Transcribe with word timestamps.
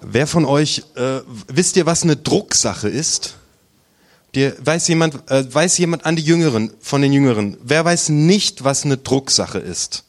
Wer 0.00 0.26
von 0.26 0.46
euch, 0.46 0.82
äh, 0.94 1.20
wisst 1.48 1.76
ihr, 1.76 1.84
was 1.84 2.02
eine 2.02 2.16
Drucksache 2.16 2.88
ist? 2.88 3.34
Der, 4.34 4.54
weiß 4.64 4.88
jemand, 4.88 5.30
äh, 5.30 5.44
weiß 5.52 5.76
jemand 5.78 6.06
an 6.06 6.16
die 6.16 6.22
Jüngeren, 6.22 6.72
von 6.80 7.02
den 7.02 7.12
Jüngeren, 7.12 7.58
wer 7.62 7.84
weiß 7.84 8.08
nicht, 8.08 8.64
was 8.64 8.84
eine 8.84 8.96
Drucksache 8.96 9.58
ist? 9.58 10.04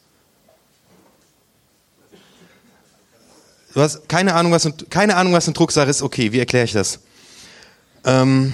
Du 3.73 3.81
hast 3.81 4.07
keine 4.07 4.35
Ahnung, 4.35 4.51
was, 4.51 4.69
keine 4.89 5.15
Ahnung, 5.15 5.33
was 5.33 5.47
eine 5.47 5.53
Drucksache 5.53 5.89
ist? 5.89 6.01
Okay, 6.01 6.31
wie 6.31 6.39
erkläre 6.39 6.65
ich 6.65 6.73
das? 6.73 6.99
Ähm, 8.05 8.53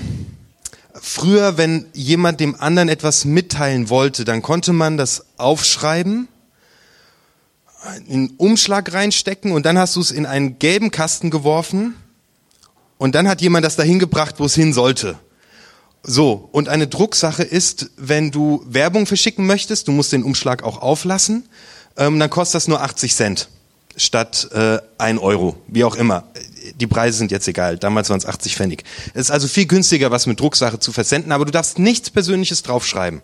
früher, 0.94 1.58
wenn 1.58 1.88
jemand 1.94 2.40
dem 2.40 2.56
anderen 2.56 2.90
etwas 2.90 3.26
mitteilen 3.26 3.90
wollte, 3.90 4.26
dann 4.26 4.42
konnte 4.42 4.74
man 4.74 4.98
das 4.98 5.26
aufschreiben 5.38 6.28
einen 7.88 8.34
Umschlag 8.38 8.94
reinstecken 8.94 9.52
und 9.52 9.66
dann 9.66 9.78
hast 9.78 9.96
du 9.96 10.02
es 10.02 10.12
in 10.12 10.26
einen 10.26 10.60
gelben 10.60 10.92
Kasten 10.92 11.30
geworfen 11.30 11.96
und 12.98 13.16
dann 13.16 13.28
hat 13.28 13.42
jemand 13.42 13.66
das 13.66 13.76
dahin 13.76 14.00
gebracht, 14.00 14.36
wo 14.38 14.46
es 14.46 14.56
hin 14.56 14.74
sollte. 14.74 15.18
So, 16.04 16.48
und 16.52 16.70
eine 16.70 16.88
Drucksache 16.88 17.44
ist, 17.44 17.92
wenn 17.98 18.32
du 18.32 18.64
Werbung 18.68 19.06
verschicken 19.06 19.46
möchtest, 19.46 19.88
du 19.88 19.92
musst 19.92 20.14
den 20.14 20.24
Umschlag 20.24 20.64
auch 20.64 20.82
auflassen, 20.82 21.48
ähm, 21.98 22.20
dann 22.20 22.30
kostet 22.30 22.56
das 22.56 22.68
nur 22.68 22.82
80 22.82 23.16
Cent 23.16 23.50
statt 23.96 24.48
äh, 24.54 24.78
1 25.00 25.20
Euro, 25.20 25.58
wie 25.68 25.84
auch 25.84 25.96
immer. 25.96 26.26
Die 26.76 26.88
Preise 26.88 27.18
sind 27.18 27.32
jetzt 27.32 27.48
egal, 27.48 27.78
damals 27.78 28.10
waren 28.10 28.20
es 28.20 28.26
80 28.26 28.56
Pfennig. 28.56 28.84
Es 29.14 29.22
ist 29.22 29.32
also 29.32 29.48
viel 29.48 29.66
günstiger, 29.66 30.12
was 30.12 30.28
mit 30.28 30.40
Drucksache 30.40 30.80
zu 30.80 30.92
versenden, 30.92 31.32
aber 31.32 31.46
du 31.46 31.52
darfst 31.52 31.80
nichts 31.80 32.10
Persönliches 32.10 32.64
draufschreiben 32.64 33.22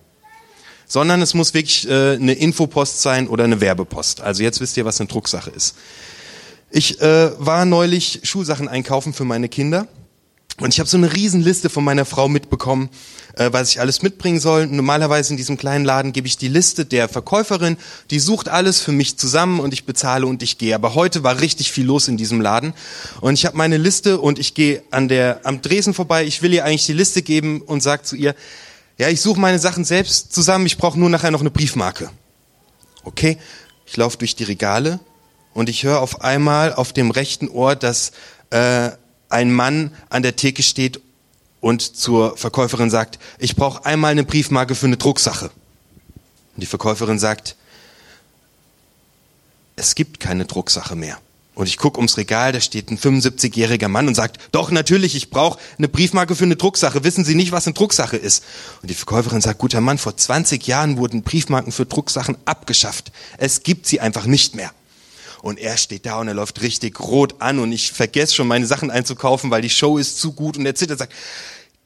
sondern 0.93 1.23
es 1.23 1.33
muss 1.33 1.55
wirklich 1.55 1.89
äh, 1.89 2.17
eine 2.17 2.33
Infopost 2.33 3.01
sein 3.01 3.27
oder 3.27 3.45
eine 3.45 3.59
Werbepost. 3.59 4.21
Also 4.21 4.43
jetzt 4.43 4.61
wisst 4.61 4.77
ihr, 4.77 4.85
was 4.85 5.01
eine 5.01 5.07
Drucksache 5.07 5.49
ist. 5.49 5.73
Ich 6.69 7.01
äh, 7.01 7.31
war 7.39 7.65
neulich 7.65 8.19
Schulsachen 8.21 8.67
einkaufen 8.67 9.11
für 9.11 9.23
meine 9.23 9.49
Kinder 9.49 9.87
und 10.59 10.71
ich 10.71 10.79
habe 10.79 10.87
so 10.87 10.97
eine 10.97 11.11
Riesenliste 11.11 11.71
von 11.71 11.83
meiner 11.83 12.05
Frau 12.05 12.29
mitbekommen, 12.29 12.91
äh, 13.35 13.49
was 13.51 13.71
ich 13.71 13.79
alles 13.79 14.03
mitbringen 14.03 14.39
soll. 14.39 14.67
Normalerweise 14.67 15.33
in 15.33 15.37
diesem 15.37 15.57
kleinen 15.57 15.83
Laden 15.83 16.13
gebe 16.13 16.27
ich 16.27 16.37
die 16.37 16.47
Liste 16.47 16.85
der 16.85 17.09
Verkäuferin, 17.09 17.77
die 18.11 18.19
sucht 18.19 18.47
alles 18.47 18.79
für 18.79 18.91
mich 18.91 19.17
zusammen 19.17 19.61
und 19.61 19.73
ich 19.73 19.85
bezahle 19.85 20.27
und 20.27 20.43
ich 20.43 20.59
gehe. 20.59 20.75
Aber 20.75 20.93
heute 20.93 21.23
war 21.23 21.41
richtig 21.41 21.71
viel 21.71 21.87
los 21.87 22.07
in 22.07 22.17
diesem 22.17 22.39
Laden 22.39 22.75
und 23.19 23.33
ich 23.33 23.47
habe 23.47 23.57
meine 23.57 23.77
Liste 23.77 24.19
und 24.19 24.37
ich 24.37 24.53
gehe 24.53 24.83
an 24.91 25.07
der 25.07 25.41
am 25.43 25.63
Dresen 25.63 25.95
vorbei. 25.95 26.23
Ich 26.23 26.43
will 26.43 26.53
ihr 26.53 26.65
eigentlich 26.65 26.85
die 26.85 26.93
Liste 26.93 27.23
geben 27.23 27.61
und 27.61 27.81
sage 27.81 28.03
zu 28.03 28.15
ihr, 28.15 28.35
ja, 29.03 29.09
ich 29.09 29.19
suche 29.19 29.37
meine 29.37 29.59
Sachen 29.59 29.83
selbst 29.83 30.33
zusammen, 30.33 30.65
ich 30.65 30.77
brauche 30.77 30.97
nur 30.97 31.09
nachher 31.09 31.29
noch 31.29 31.41
eine 31.41 31.51
Briefmarke. 31.51 32.09
Okay, 33.03 33.37
ich 33.85 33.97
laufe 33.97 34.17
durch 34.17 34.37
die 34.37 34.45
Regale 34.45 35.01
und 35.53 35.67
ich 35.67 35.83
höre 35.83 35.99
auf 35.99 36.21
einmal 36.21 36.73
auf 36.73 36.93
dem 36.93 37.11
rechten 37.11 37.49
Ohr, 37.49 37.75
dass 37.75 38.13
äh, 38.49 38.91
ein 39.27 39.51
Mann 39.51 39.93
an 40.09 40.23
der 40.23 40.37
Theke 40.37 40.63
steht 40.63 41.01
und 41.59 41.81
zur 41.81 42.37
Verkäuferin 42.37 42.89
sagt, 42.89 43.19
ich 43.39 43.57
brauche 43.57 43.85
einmal 43.85 44.11
eine 44.11 44.23
Briefmarke 44.23 44.73
für 44.73 44.85
eine 44.85 44.95
Drucksache. 44.95 45.47
Und 45.47 46.61
die 46.61 46.65
Verkäuferin 46.65 47.19
sagt, 47.19 47.57
es 49.75 49.95
gibt 49.95 50.21
keine 50.21 50.45
Drucksache 50.45 50.95
mehr. 50.95 51.17
Und 51.55 51.67
ich 51.67 51.77
gucke 51.77 51.99
ums 51.99 52.17
Regal, 52.17 52.51
da 52.51 52.59
steht 52.59 52.89
ein 52.89 52.97
75-jähriger 52.97 53.87
Mann 53.87 54.07
und 54.07 54.15
sagt, 54.15 54.39
doch 54.51 54.71
natürlich, 54.71 55.15
ich 55.15 55.29
brauche 55.29 55.59
eine 55.77 55.87
Briefmarke 55.87 56.35
für 56.35 56.45
eine 56.45 56.55
Drucksache. 56.55 57.03
Wissen 57.03 57.25
Sie 57.25 57.35
nicht, 57.35 57.51
was 57.51 57.67
eine 57.67 57.75
Drucksache 57.75 58.17
ist? 58.17 58.43
Und 58.81 58.89
die 58.89 58.95
Verkäuferin 58.95 59.41
sagt, 59.41 59.59
guter 59.59 59.79
Mann, 59.79 59.99
vor 59.99 60.17
20 60.17 60.65
Jahren 60.65 60.97
wurden 60.97 61.21
Briefmarken 61.21 61.71
für 61.71 61.85
Drucksachen 61.85 62.37
abgeschafft. 62.45 63.11
Es 63.37 63.61
gibt 63.61 63.85
sie 63.85 63.99
einfach 63.99 64.25
nicht 64.25 64.55
mehr. 64.55 64.71
Und 65.43 65.59
er 65.59 65.77
steht 65.77 66.05
da 66.05 66.19
und 66.19 66.27
er 66.27 66.33
läuft 66.33 66.61
richtig 66.61 66.99
rot 66.99 67.35
an 67.39 67.59
und 67.59 67.71
ich 67.71 67.91
vergesse 67.91 68.33
schon 68.33 68.47
meine 68.47 68.65
Sachen 68.65 68.89
einzukaufen, 68.89 69.51
weil 69.51 69.61
die 69.61 69.69
Show 69.69 69.97
ist 69.97 70.17
zu 70.17 70.31
gut 70.31 70.57
und 70.57 70.65
er 70.65 70.73
zittert 70.73 70.95
und 70.95 70.99
sagt, 70.99 71.13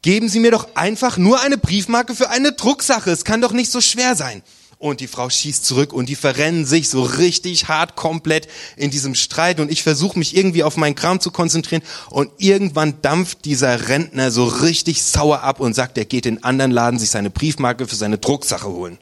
geben 0.01 0.29
Sie 0.29 0.39
mir 0.39 0.51
doch 0.51 0.75
einfach 0.75 1.17
nur 1.17 1.41
eine 1.41 1.57
Briefmarke 1.57 2.15
für 2.15 2.29
eine 2.29 2.53
Drucksache. 2.53 3.11
Es 3.11 3.25
kann 3.25 3.41
doch 3.41 3.51
nicht 3.51 3.71
so 3.71 3.81
schwer 3.81 4.15
sein. 4.15 4.43
Und 4.79 4.99
die 4.99 5.07
Frau 5.07 5.27
schießt 5.27 5.65
zurück 5.65 5.91
und 5.91 6.07
die 6.07 6.15
verrennen 6.15 6.65
sich 6.65 6.87
so 6.89 7.01
richtig 7.01 7.67
hart 7.67 7.95
komplett 7.95 8.47
in 8.75 8.91
diesem 8.91 9.15
Streit 9.15 9.59
und 9.59 9.71
ich 9.71 9.81
versuche 9.81 10.19
mich 10.19 10.37
irgendwie 10.37 10.61
auf 10.61 10.77
meinen 10.77 10.93
Kram 10.93 11.19
zu 11.19 11.31
konzentrieren 11.31 11.81
und 12.11 12.29
irgendwann 12.37 13.01
dampft 13.01 13.45
dieser 13.45 13.89
Rentner 13.89 14.29
so 14.29 14.45
richtig 14.45 15.03
sauer 15.03 15.41
ab 15.41 15.59
und 15.59 15.73
sagt, 15.73 15.97
er 15.97 16.05
geht 16.05 16.27
in 16.27 16.35
einen 16.35 16.43
anderen 16.43 16.71
Laden 16.71 16.99
sich 16.99 17.09
seine 17.09 17.31
Briefmarke 17.31 17.87
für 17.87 17.95
seine 17.95 18.19
Drucksache 18.19 18.67
holen. 18.67 18.99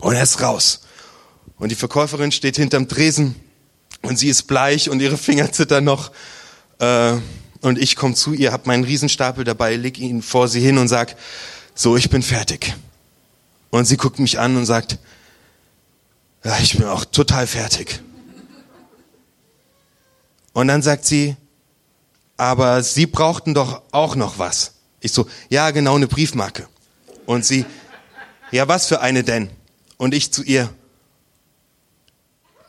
Und 0.00 0.14
er 0.14 0.24
ist 0.24 0.40
raus. 0.40 0.80
Und 1.56 1.70
die 1.70 1.76
Verkäuferin 1.76 2.32
steht 2.32 2.56
hinterm 2.56 2.88
Tresen 2.88 3.36
und 4.02 4.18
sie 4.18 4.28
ist 4.28 4.42
bleich 4.44 4.90
und 4.90 5.00
ihre 5.00 5.16
Finger 5.16 5.52
zittern 5.52 5.84
noch. 5.84 6.10
Äh, 6.80 7.14
und 7.60 7.78
ich 7.78 7.94
komme 7.94 8.14
zu 8.14 8.32
ihr, 8.32 8.52
hab 8.52 8.66
meinen 8.66 8.84
Riesenstapel 8.84 9.44
dabei, 9.44 9.76
leg 9.76 9.98
ihn 9.98 10.20
vor 10.20 10.48
sie 10.48 10.60
hin 10.60 10.78
und 10.78 10.88
sag, 10.88 11.16
so, 11.74 11.96
ich 11.96 12.10
bin 12.10 12.22
fertig. 12.22 12.74
Und 13.70 13.84
sie 13.84 13.96
guckt 13.96 14.18
mich 14.18 14.38
an 14.38 14.56
und 14.56 14.66
sagt, 14.66 14.98
ja, 16.44 16.56
ich 16.58 16.76
bin 16.76 16.86
auch 16.86 17.04
total 17.04 17.46
fertig. 17.46 18.00
Und 20.52 20.68
dann 20.68 20.82
sagt 20.82 21.04
sie, 21.04 21.36
aber 22.36 22.82
Sie 22.82 23.06
brauchten 23.06 23.54
doch 23.54 23.82
auch 23.92 24.14
noch 24.14 24.38
was. 24.38 24.72
Ich 25.00 25.12
so, 25.12 25.26
ja, 25.48 25.70
genau, 25.70 25.96
eine 25.96 26.06
Briefmarke. 26.06 26.68
Und 27.24 27.44
sie, 27.44 27.64
ja, 28.50 28.68
was 28.68 28.86
für 28.86 29.00
eine 29.00 29.24
denn? 29.24 29.50
Und 29.96 30.14
ich 30.14 30.32
zu 30.32 30.42
ihr, 30.42 30.72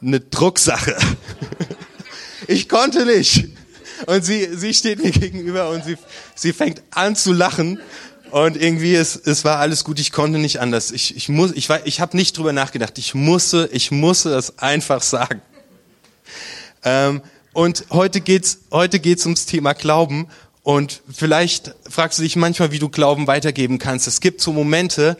eine 0.01 0.19
Drucksache. 0.19 0.97
Ich 2.49 2.69
konnte 2.69 3.05
nicht. 3.05 3.49
Und 4.05 4.23
sie, 4.23 4.55
sie 4.55 4.73
steht 4.73 5.03
mir 5.03 5.11
gegenüber 5.11 5.69
und 5.69 5.83
sie, 5.83 5.97
sie 6.33 6.53
fängt 6.53 6.81
an 6.91 7.15
zu 7.15 7.33
lachen 7.33 7.81
und 8.31 8.57
irgendwie, 8.57 8.95
es, 8.95 9.15
es 9.15 9.45
war 9.45 9.59
alles 9.59 9.83
gut, 9.83 9.99
ich 9.99 10.11
konnte 10.11 10.39
nicht 10.39 10.59
anders. 10.59 10.91
Ich, 10.91 11.15
ich, 11.15 11.29
muss, 11.29 11.51
ich, 11.53 11.69
war, 11.69 11.85
ich 11.85 11.99
habe 11.99 12.15
nicht 12.17 12.37
drüber 12.37 12.53
nachgedacht. 12.53 12.97
Ich 12.97 13.13
musste, 13.13 13.69
ich 13.71 13.91
musste 13.91 14.29
das 14.29 14.59
einfach 14.59 15.01
sagen. 15.01 15.41
Ähm, 16.83 17.21
und 17.53 17.85
heute 17.89 18.21
geht's, 18.21 18.59
heute 18.71 18.99
geht's 18.99 19.25
ums 19.25 19.45
Thema 19.45 19.73
Glauben. 19.73 20.27
Und 20.63 21.01
vielleicht 21.11 21.73
fragst 21.89 22.19
du 22.19 22.23
dich 22.23 22.35
manchmal, 22.35 22.71
wie 22.71 22.79
du 22.79 22.89
Glauben 22.89 23.27
weitergeben 23.27 23.79
kannst. 23.79 24.07
Es 24.07 24.19
gibt 24.19 24.41
so 24.41 24.51
Momente, 24.51 25.17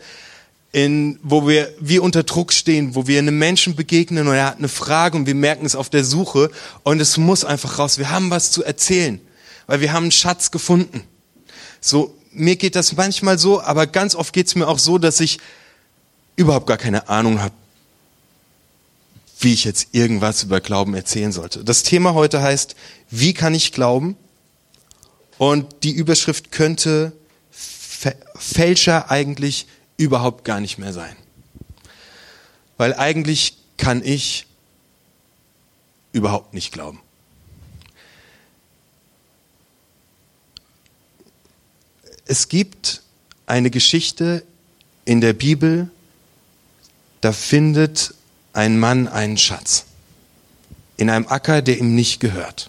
in, 0.72 1.18
wo 1.22 1.48
wir, 1.48 1.72
wir 1.80 2.02
unter 2.02 2.22
Druck 2.22 2.52
stehen, 2.52 2.94
wo 2.94 3.06
wir 3.06 3.18
einem 3.18 3.38
Menschen 3.38 3.74
begegnen 3.74 4.28
und 4.28 4.34
er 4.34 4.46
hat 4.46 4.58
eine 4.58 4.68
Frage 4.68 5.16
und 5.16 5.26
wir 5.26 5.34
merken 5.34 5.64
es 5.64 5.74
auf 5.74 5.88
der 5.88 6.04
Suche 6.04 6.50
und 6.82 7.00
es 7.00 7.16
muss 7.16 7.44
einfach 7.44 7.78
raus. 7.78 7.98
Wir 7.98 8.10
haben 8.10 8.30
was 8.30 8.50
zu 8.50 8.62
erzählen, 8.62 9.20
weil 9.66 9.80
wir 9.80 9.92
haben 9.92 10.04
einen 10.04 10.12
Schatz 10.12 10.50
gefunden. 10.50 11.02
So, 11.80 12.14
mir 12.38 12.56
geht 12.56 12.76
das 12.76 12.94
manchmal 12.96 13.38
so, 13.38 13.60
aber 13.60 13.86
ganz 13.86 14.14
oft 14.14 14.32
geht 14.32 14.46
es 14.46 14.54
mir 14.54 14.68
auch 14.68 14.78
so, 14.78 14.98
dass 14.98 15.20
ich 15.20 15.38
überhaupt 16.36 16.66
gar 16.66 16.76
keine 16.76 17.08
Ahnung 17.08 17.40
habe, 17.40 17.54
wie 19.40 19.52
ich 19.52 19.64
jetzt 19.64 19.88
irgendwas 19.92 20.42
über 20.42 20.60
Glauben 20.60 20.94
erzählen 20.94 21.32
sollte. 21.32 21.64
Das 21.64 21.82
Thema 21.82 22.14
heute 22.14 22.42
heißt, 22.42 22.74
wie 23.10 23.34
kann 23.34 23.54
ich 23.54 23.72
glauben? 23.72 24.16
Und 25.38 25.84
die 25.84 25.92
Überschrift 25.92 26.50
könnte 26.50 27.12
Fälscher 28.34 29.10
eigentlich 29.10 29.66
überhaupt 29.96 30.44
gar 30.44 30.60
nicht 30.60 30.78
mehr 30.78 30.92
sein. 30.92 31.16
Weil 32.76 32.94
eigentlich 32.94 33.56
kann 33.76 34.02
ich 34.04 34.46
überhaupt 36.12 36.54
nicht 36.54 36.72
glauben. 36.72 37.00
Es 42.30 42.48
gibt 42.48 43.00
eine 43.46 43.70
Geschichte 43.70 44.44
in 45.06 45.22
der 45.22 45.32
Bibel, 45.32 45.90
da 47.22 47.32
findet 47.32 48.12
ein 48.52 48.78
Mann 48.78 49.08
einen 49.08 49.38
Schatz 49.38 49.86
in 50.98 51.08
einem 51.08 51.26
Acker, 51.26 51.62
der 51.62 51.78
ihm 51.78 51.94
nicht 51.94 52.20
gehört. 52.20 52.68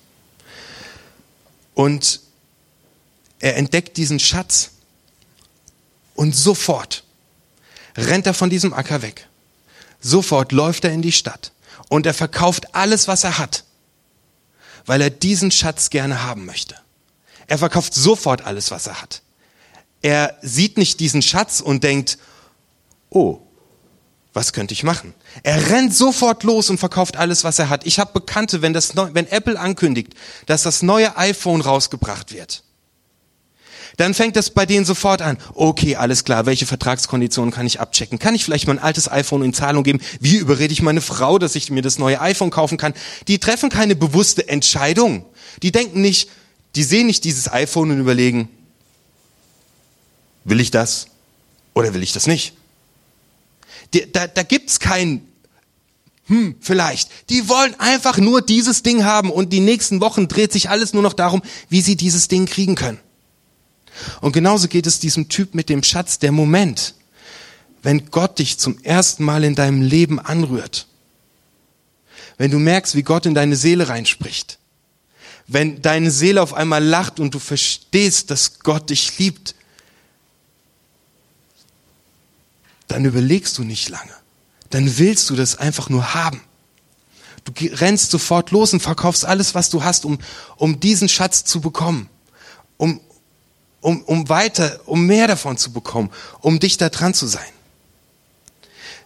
Und 1.73 2.21
er 3.39 3.57
entdeckt 3.57 3.97
diesen 3.97 4.19
Schatz 4.19 4.71
und 6.15 6.33
sofort 6.33 7.03
rennt 7.97 8.27
er 8.27 8.33
von 8.33 8.49
diesem 8.49 8.73
Acker 8.73 9.01
weg. 9.01 9.27
Sofort 9.99 10.53
läuft 10.53 10.85
er 10.85 10.93
in 10.93 11.01
die 11.01 11.11
Stadt 11.11 11.51
und 11.89 12.05
er 12.05 12.13
verkauft 12.13 12.73
alles, 12.75 13.09
was 13.09 13.25
er 13.25 13.37
hat, 13.37 13.65
weil 14.85 15.01
er 15.01 15.09
diesen 15.09 15.51
Schatz 15.51 15.89
gerne 15.89 16.23
haben 16.23 16.45
möchte. 16.45 16.75
Er 17.47 17.57
verkauft 17.57 17.93
sofort 17.93 18.43
alles, 18.43 18.71
was 18.71 18.87
er 18.87 19.01
hat. 19.01 19.21
Er 20.01 20.37
sieht 20.41 20.77
nicht 20.77 20.99
diesen 20.99 21.21
Schatz 21.21 21.59
und 21.59 21.83
denkt, 21.83 22.17
oh, 23.09 23.39
was 24.33 24.53
könnte 24.53 24.73
ich 24.73 24.83
machen? 24.83 25.13
Er 25.43 25.69
rennt 25.69 25.93
sofort 25.93 26.43
los 26.43 26.69
und 26.69 26.77
verkauft 26.77 27.17
alles, 27.17 27.43
was 27.43 27.59
er 27.59 27.69
hat. 27.69 27.85
Ich 27.85 27.99
habe 27.99 28.13
Bekannte, 28.13 28.61
wenn, 28.61 28.73
das, 28.73 28.95
wenn 28.95 29.27
Apple 29.27 29.59
ankündigt, 29.59 30.13
dass 30.45 30.63
das 30.63 30.81
neue 30.81 31.17
iPhone 31.17 31.61
rausgebracht 31.61 32.33
wird, 32.33 32.63
dann 33.97 34.13
fängt 34.13 34.37
das 34.37 34.51
bei 34.51 34.65
denen 34.65 34.85
sofort 34.85 35.21
an. 35.21 35.37
Okay, 35.55 35.97
alles 35.97 36.23
klar, 36.23 36.45
welche 36.45 36.65
Vertragskonditionen 36.65 37.51
kann 37.51 37.65
ich 37.65 37.81
abchecken? 37.81 38.17
Kann 38.17 38.33
ich 38.35 38.45
vielleicht 38.45 38.67
mein 38.67 38.79
altes 38.79 39.11
iPhone 39.11 39.41
in 39.41 39.53
Zahlung 39.53 39.83
geben? 39.83 39.99
Wie 40.21 40.37
überrede 40.37 40.71
ich 40.71 40.81
meine 40.81 41.01
Frau, 41.01 41.37
dass 41.37 41.55
ich 41.55 41.69
mir 41.69 41.81
das 41.81 41.99
neue 41.99 42.21
iPhone 42.21 42.49
kaufen 42.49 42.77
kann? 42.77 42.93
Die 43.27 43.39
treffen 43.39 43.69
keine 43.69 43.95
bewusste 43.95 44.47
Entscheidung, 44.47 45.25
Die 45.61 45.71
denken 45.71 46.01
nicht, 46.01 46.29
die 46.75 46.83
sehen 46.83 47.07
nicht 47.07 47.23
dieses 47.23 47.51
iPhone 47.51 47.91
und 47.91 47.99
überlegen, 47.99 48.49
will 50.43 50.59
ich 50.59 50.71
das 50.71 51.07
oder 51.73 51.93
will 51.93 52.03
ich 52.03 52.13
das 52.13 52.27
nicht? 52.27 52.53
Da 54.13 54.27
da 54.27 54.43
gibt's 54.43 54.79
kein 54.79 55.29
hm, 56.29 56.55
vielleicht. 56.59 57.09
Die 57.31 57.49
wollen 57.49 57.73
einfach 57.79 58.17
nur 58.17 58.43
dieses 58.43 58.83
Ding 58.83 59.03
haben 59.03 59.31
und 59.31 59.51
die 59.51 59.59
nächsten 59.59 59.99
Wochen 59.99 60.27
dreht 60.27 60.53
sich 60.53 60.69
alles 60.69 60.93
nur 60.93 61.01
noch 61.01 61.13
darum, 61.13 61.41
wie 61.69 61.81
sie 61.81 61.95
dieses 61.95 62.27
Ding 62.27 62.45
kriegen 62.45 62.75
können. 62.75 62.99
Und 64.21 64.31
genauso 64.31 64.67
geht 64.67 64.85
es 64.85 64.99
diesem 64.99 65.27
Typ 65.27 65.55
mit 65.55 65.69
dem 65.69 65.81
Schatz, 65.83 66.19
der 66.19 66.31
Moment, 66.31 66.93
wenn 67.81 68.11
Gott 68.11 68.37
dich 68.37 68.59
zum 68.59 68.77
ersten 68.83 69.23
Mal 69.23 69.43
in 69.43 69.55
deinem 69.55 69.81
Leben 69.81 70.19
anrührt. 70.19 70.87
Wenn 72.37 72.51
du 72.51 72.59
merkst, 72.59 72.95
wie 72.95 73.03
Gott 73.03 73.25
in 73.25 73.33
deine 73.33 73.55
Seele 73.55 73.89
reinspricht. 73.89 74.59
Wenn 75.47 75.81
deine 75.81 76.11
Seele 76.11 76.43
auf 76.43 76.53
einmal 76.53 76.83
lacht 76.83 77.19
und 77.19 77.33
du 77.33 77.39
verstehst, 77.39 78.29
dass 78.29 78.59
Gott 78.59 78.91
dich 78.91 79.17
liebt. 79.17 79.55
Dann 82.89 83.05
überlegst 83.05 83.57
du 83.57 83.63
nicht 83.63 83.87
lange 83.87 84.19
dann 84.69 84.97
willst 84.97 85.29
du 85.29 85.35
das 85.35 85.57
einfach 85.57 85.89
nur 85.89 86.13
haben. 86.13 86.41
Du 87.43 87.53
rennst 87.75 88.11
sofort 88.11 88.51
los 88.51 88.73
und 88.73 88.81
verkaufst 88.81 89.25
alles, 89.25 89.55
was 89.55 89.69
du 89.69 89.83
hast, 89.83 90.05
um, 90.05 90.19
um 90.57 90.79
diesen 90.79 91.09
Schatz 91.09 91.43
zu 91.43 91.61
bekommen, 91.61 92.09
um, 92.77 92.99
um, 93.81 94.03
um 94.03 94.29
weiter, 94.29 94.81
um 94.85 95.05
mehr 95.05 95.27
davon 95.27 95.57
zu 95.57 95.71
bekommen, 95.71 96.11
um 96.41 96.59
dich 96.59 96.77
da 96.77 96.89
dran 96.89 97.13
zu 97.13 97.27
sein. 97.27 97.41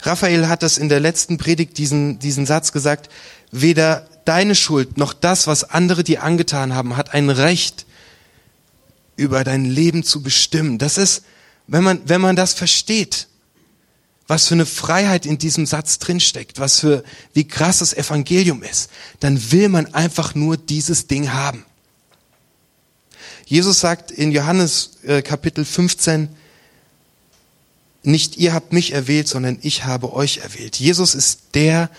Raphael 0.01 0.49
hat 0.49 0.63
das 0.63 0.77
in 0.77 0.89
der 0.89 0.99
letzten 0.99 1.37
Predigt 1.37 1.77
diesen, 1.77 2.19
diesen 2.19 2.45
Satz 2.45 2.73
gesagt, 2.73 3.09
weder 3.51 4.09
deine 4.25 4.55
Schuld 4.55 4.97
noch 4.97 5.13
das, 5.13 5.47
was 5.47 5.63
andere 5.63 6.03
dir 6.03 6.23
angetan 6.23 6.73
haben, 6.73 6.97
hat 6.97 7.13
ein 7.13 7.29
Recht, 7.29 7.85
über 9.15 9.43
dein 9.43 9.63
Leben 9.63 10.03
zu 10.03 10.23
bestimmen. 10.23 10.79
Das 10.79 10.97
ist, 10.97 11.23
wenn 11.67 11.83
man, 11.83 12.01
wenn 12.05 12.19
man 12.19 12.35
das 12.35 12.53
versteht, 12.53 13.27
was 14.27 14.47
für 14.47 14.55
eine 14.55 14.65
Freiheit 14.65 15.25
in 15.25 15.37
diesem 15.37 15.65
Satz 15.65 15.99
drinsteckt, 15.99 16.59
was 16.59 16.79
für, 16.79 17.03
wie 17.33 17.47
krass 17.47 17.79
das 17.79 17.93
Evangelium 17.93 18.63
ist, 18.63 18.89
dann 19.19 19.51
will 19.51 19.69
man 19.69 19.93
einfach 19.93 20.35
nur 20.35 20.57
dieses 20.57 21.07
Ding 21.07 21.33
haben. 21.33 21.65
Jesus 23.45 23.81
sagt 23.81 24.11
in 24.11 24.31
Johannes 24.31 24.91
äh, 25.03 25.21
Kapitel 25.21 25.65
15, 25.65 26.29
nicht 28.03 28.37
ihr 28.37 28.53
habt 28.53 28.73
mich 28.73 28.93
erwählt, 28.93 29.27
sondern 29.27 29.59
ich 29.61 29.85
habe 29.85 30.13
euch 30.13 30.37
erwählt. 30.37 30.77
Jesus 30.77 31.15
ist 31.15 31.39
der, 31.53 31.89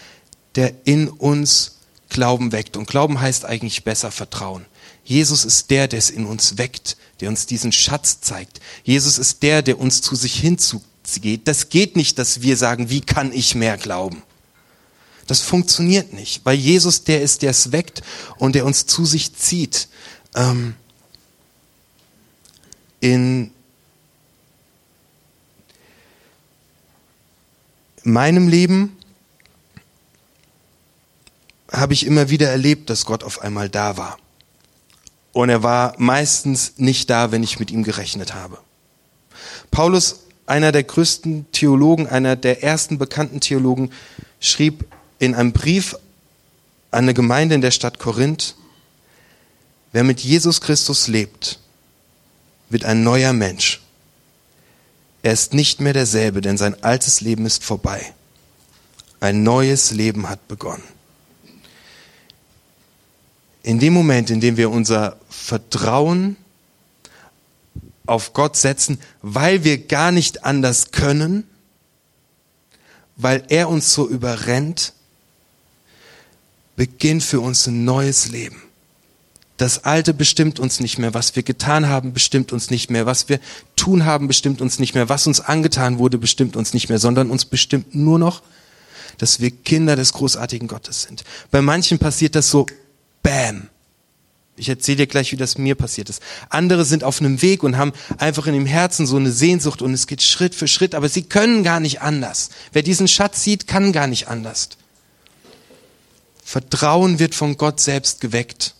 der 0.54 0.72
in 0.84 1.08
uns 1.08 1.78
Glauben 2.08 2.52
weckt. 2.52 2.76
Und 2.76 2.86
Glauben 2.86 3.20
heißt 3.20 3.44
eigentlich 3.44 3.84
besser 3.84 4.10
Vertrauen. 4.10 4.66
Jesus 5.04 5.44
ist 5.44 5.70
der, 5.70 5.88
der 5.88 5.98
es 5.98 6.10
in 6.10 6.26
uns 6.26 6.58
weckt, 6.58 6.96
der 7.20 7.28
uns 7.28 7.46
diesen 7.46 7.72
Schatz 7.72 8.20
zeigt. 8.20 8.60
Jesus 8.84 9.18
ist 9.18 9.42
der, 9.42 9.62
der 9.62 9.78
uns 9.78 10.00
zu 10.00 10.14
sich 10.14 10.34
hinzugt 10.34 10.86
geht. 11.20 11.46
Das 11.48 11.68
geht 11.68 11.96
nicht, 11.96 12.18
dass 12.18 12.42
wir 12.42 12.56
sagen, 12.56 12.90
wie 12.90 13.00
kann 13.00 13.32
ich 13.32 13.54
mehr 13.54 13.76
glauben? 13.76 14.22
Das 15.26 15.40
funktioniert 15.40 16.12
nicht, 16.12 16.44
weil 16.44 16.56
Jesus 16.56 17.04
der 17.04 17.22
ist, 17.22 17.42
der 17.42 17.50
es 17.50 17.72
weckt 17.72 18.02
und 18.36 18.54
der 18.54 18.66
uns 18.66 18.86
zu 18.86 19.06
sich 19.06 19.34
zieht. 19.34 19.88
Ähm, 20.34 20.74
in 23.00 23.50
meinem 28.02 28.48
Leben 28.48 28.96
habe 31.72 31.94
ich 31.94 32.06
immer 32.06 32.30
wieder 32.30 32.50
erlebt, 32.50 32.90
dass 32.90 33.04
Gott 33.04 33.24
auf 33.24 33.40
einmal 33.40 33.68
da 33.68 33.96
war. 33.96 34.18
Und 35.32 35.48
er 35.48 35.62
war 35.62 35.94
meistens 35.98 36.74
nicht 36.76 37.10
da, 37.10 37.32
wenn 37.32 37.42
ich 37.42 37.58
mit 37.58 37.70
ihm 37.70 37.82
gerechnet 37.82 38.34
habe. 38.34 38.58
Paulus 39.70 40.20
einer 40.46 40.72
der 40.72 40.84
größten 40.84 41.46
Theologen, 41.52 42.06
einer 42.06 42.36
der 42.36 42.62
ersten 42.62 42.98
bekannten 42.98 43.40
Theologen, 43.40 43.90
schrieb 44.40 44.84
in 45.18 45.34
einem 45.34 45.52
Brief 45.52 45.94
an 46.90 47.04
eine 47.04 47.14
Gemeinde 47.14 47.54
in 47.54 47.60
der 47.60 47.70
Stadt 47.70 47.98
Korinth, 47.98 48.56
wer 49.92 50.04
mit 50.04 50.20
Jesus 50.20 50.60
Christus 50.60 51.08
lebt, 51.08 51.58
wird 52.68 52.84
ein 52.84 53.02
neuer 53.02 53.32
Mensch. 53.32 53.80
Er 55.22 55.32
ist 55.32 55.54
nicht 55.54 55.80
mehr 55.80 55.94
derselbe, 55.94 56.40
denn 56.40 56.58
sein 56.58 56.82
altes 56.84 57.20
Leben 57.20 57.46
ist 57.46 57.64
vorbei. 57.64 58.12
Ein 59.20 59.42
neues 59.42 59.90
Leben 59.90 60.28
hat 60.28 60.46
begonnen. 60.48 60.82
In 63.62 63.78
dem 63.78 63.94
Moment, 63.94 64.28
in 64.28 64.40
dem 64.40 64.58
wir 64.58 64.70
unser 64.70 65.16
Vertrauen 65.30 66.36
auf 68.06 68.32
Gott 68.32 68.56
setzen, 68.56 68.98
weil 69.22 69.64
wir 69.64 69.86
gar 69.86 70.12
nicht 70.12 70.44
anders 70.44 70.90
können, 70.90 71.44
weil 73.16 73.44
er 73.48 73.68
uns 73.68 73.92
so 73.92 74.08
überrennt, 74.08 74.92
beginnt 76.76 77.22
für 77.22 77.40
uns 77.40 77.66
ein 77.66 77.84
neues 77.84 78.28
Leben. 78.28 78.60
Das 79.56 79.84
Alte 79.84 80.12
bestimmt 80.12 80.58
uns 80.58 80.80
nicht 80.80 80.98
mehr. 80.98 81.14
Was 81.14 81.36
wir 81.36 81.44
getan 81.44 81.88
haben, 81.88 82.12
bestimmt 82.12 82.52
uns 82.52 82.70
nicht 82.70 82.90
mehr. 82.90 83.06
Was 83.06 83.28
wir 83.28 83.38
tun 83.76 84.04
haben, 84.04 84.26
bestimmt 84.26 84.60
uns 84.60 84.80
nicht 84.80 84.94
mehr. 84.94 85.08
Was 85.08 85.28
uns 85.28 85.40
angetan 85.40 85.98
wurde, 85.98 86.18
bestimmt 86.18 86.56
uns 86.56 86.74
nicht 86.74 86.88
mehr, 86.88 86.98
sondern 86.98 87.30
uns 87.30 87.44
bestimmt 87.44 87.94
nur 87.94 88.18
noch, 88.18 88.42
dass 89.18 89.38
wir 89.38 89.52
Kinder 89.52 89.94
des 89.94 90.12
großartigen 90.12 90.66
Gottes 90.66 91.02
sind. 91.02 91.22
Bei 91.52 91.62
manchen 91.62 92.00
passiert 92.00 92.34
das 92.34 92.50
so, 92.50 92.66
bam. 93.22 93.68
Ich 94.56 94.68
erzähle 94.68 94.98
dir 94.98 95.06
gleich, 95.06 95.32
wie 95.32 95.36
das 95.36 95.58
mir 95.58 95.74
passiert 95.74 96.08
ist. 96.08 96.22
Andere 96.48 96.84
sind 96.84 97.02
auf 97.02 97.20
einem 97.20 97.42
Weg 97.42 97.62
und 97.64 97.76
haben 97.76 97.92
einfach 98.18 98.46
in 98.46 98.54
dem 98.54 98.66
Herzen 98.66 99.06
so 99.06 99.16
eine 99.16 99.32
Sehnsucht 99.32 99.82
und 99.82 99.92
es 99.92 100.06
geht 100.06 100.22
Schritt 100.22 100.54
für 100.54 100.68
Schritt, 100.68 100.94
aber 100.94 101.08
sie 101.08 101.24
können 101.24 101.64
gar 101.64 101.80
nicht 101.80 102.02
anders. 102.02 102.50
Wer 102.72 102.82
diesen 102.82 103.08
Schatz 103.08 103.42
sieht, 103.42 103.66
kann 103.66 103.92
gar 103.92 104.06
nicht 104.06 104.28
anders. 104.28 104.68
Vertrauen 106.44 107.18
wird 107.18 107.34
von 107.34 107.56
Gott 107.56 107.80
selbst 107.80 108.20
geweckt. 108.20 108.74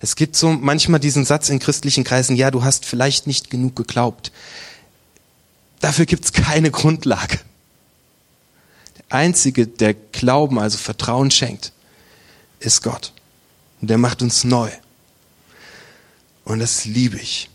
Es 0.00 0.14
gibt 0.14 0.36
so 0.36 0.50
manchmal 0.50 1.00
diesen 1.00 1.24
Satz 1.24 1.48
in 1.48 1.58
christlichen 1.58 2.04
Kreisen, 2.04 2.36
ja, 2.36 2.50
du 2.50 2.62
hast 2.62 2.84
vielleicht 2.84 3.26
nicht 3.26 3.50
genug 3.50 3.76
geglaubt. 3.76 4.30
Dafür 5.80 6.06
gibt 6.06 6.24
es 6.24 6.32
keine 6.32 6.70
Grundlage. 6.70 7.38
Der 8.98 9.16
Einzige, 9.16 9.66
der 9.66 9.94
Glauben, 9.94 10.58
also 10.58 10.76
Vertrauen 10.76 11.30
schenkt, 11.30 11.72
ist 12.60 12.82
Gott. 12.82 13.12
Und 13.80 13.88
der 13.88 13.98
macht 13.98 14.22
uns 14.22 14.44
neu. 14.44 14.70
Und 16.48 16.60
das 16.60 16.86
liebe 16.86 17.18
ich. 17.18 17.50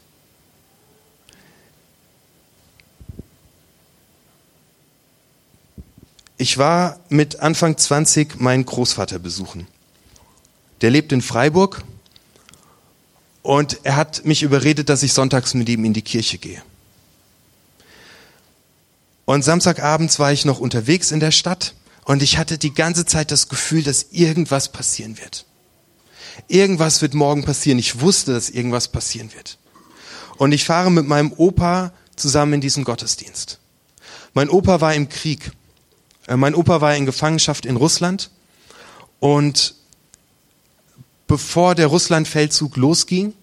Ich 6.37 6.59
war 6.59 6.99
mit 7.09 7.39
Anfang 7.39 7.75
20 7.75 8.39
meinen 8.39 8.65
Großvater 8.65 9.17
besuchen. 9.17 9.65
Der 10.81 10.91
lebt 10.91 11.11
in 11.11 11.23
Freiburg 11.23 11.83
und 13.41 13.79
er 13.81 13.95
hat 13.95 14.25
mich 14.25 14.43
überredet, 14.43 14.89
dass 14.89 15.01
ich 15.01 15.13
sonntags 15.13 15.55
mit 15.55 15.69
ihm 15.69 15.85
in 15.85 15.93
die 15.93 16.03
Kirche 16.03 16.37
gehe. 16.37 16.61
Und 19.25 19.41
Samstagabends 19.41 20.19
war 20.19 20.31
ich 20.31 20.45
noch 20.45 20.59
unterwegs 20.59 21.11
in 21.11 21.19
der 21.19 21.31
Stadt 21.31 21.73
und 22.05 22.21
ich 22.21 22.37
hatte 22.37 22.59
die 22.59 22.75
ganze 22.75 23.07
Zeit 23.07 23.31
das 23.31 23.49
Gefühl, 23.49 23.81
dass 23.81 24.11
irgendwas 24.11 24.71
passieren 24.71 25.17
wird. 25.17 25.47
Irgendwas 26.47 27.01
wird 27.01 27.13
morgen 27.13 27.43
passieren. 27.43 27.79
Ich 27.79 27.99
wusste, 28.01 28.33
dass 28.33 28.49
irgendwas 28.49 28.87
passieren 28.87 29.33
wird. 29.33 29.57
Und 30.37 30.51
ich 30.51 30.65
fahre 30.65 30.91
mit 30.91 31.07
meinem 31.07 31.31
Opa 31.33 31.93
zusammen 32.15 32.53
in 32.53 32.61
diesen 32.61 32.83
Gottesdienst. 32.83 33.59
Mein 34.33 34.49
Opa 34.49 34.81
war 34.81 34.93
im 34.93 35.09
Krieg. 35.09 35.51
Äh, 36.27 36.37
mein 36.37 36.55
Opa 36.55 36.81
war 36.81 36.95
in 36.95 37.05
Gefangenschaft 37.05 37.65
in 37.65 37.75
Russland. 37.75 38.31
Und 39.19 39.75
bevor 41.27 41.75
der 41.75 41.87
Russlandfeldzug 41.87 42.75
losging, 42.77 43.33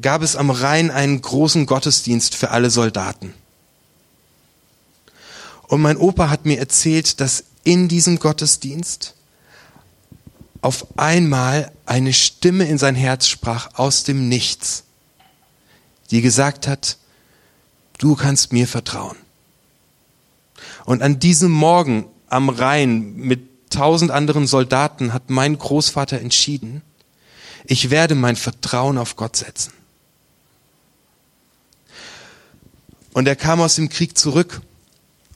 gab 0.00 0.22
es 0.22 0.36
am 0.36 0.50
Rhein 0.50 0.90
einen 0.90 1.20
großen 1.20 1.66
Gottesdienst 1.66 2.34
für 2.34 2.50
alle 2.50 2.70
Soldaten. 2.70 3.32
Und 5.68 5.80
mein 5.80 5.96
Opa 5.96 6.28
hat 6.28 6.44
mir 6.44 6.58
erzählt, 6.58 7.20
dass 7.20 7.44
in 7.62 7.88
diesem 7.88 8.18
Gottesdienst 8.18 9.14
auf 10.64 10.98
einmal 10.98 11.70
eine 11.84 12.14
Stimme 12.14 12.64
in 12.64 12.78
sein 12.78 12.94
Herz 12.94 13.26
sprach 13.26 13.74
aus 13.74 14.02
dem 14.02 14.30
Nichts, 14.30 14.84
die 16.10 16.22
gesagt 16.22 16.66
hat, 16.66 16.96
du 17.98 18.14
kannst 18.14 18.50
mir 18.50 18.66
vertrauen. 18.66 19.18
Und 20.86 21.02
an 21.02 21.18
diesem 21.18 21.50
Morgen 21.50 22.06
am 22.28 22.48
Rhein 22.48 23.14
mit 23.14 23.68
tausend 23.68 24.10
anderen 24.10 24.46
Soldaten 24.46 25.12
hat 25.12 25.28
mein 25.28 25.58
Großvater 25.58 26.18
entschieden, 26.18 26.80
ich 27.66 27.90
werde 27.90 28.14
mein 28.14 28.36
Vertrauen 28.36 28.96
auf 28.96 29.16
Gott 29.16 29.36
setzen. 29.36 29.74
Und 33.12 33.28
er 33.28 33.36
kam 33.36 33.60
aus 33.60 33.74
dem 33.74 33.90
Krieg 33.90 34.16
zurück 34.16 34.62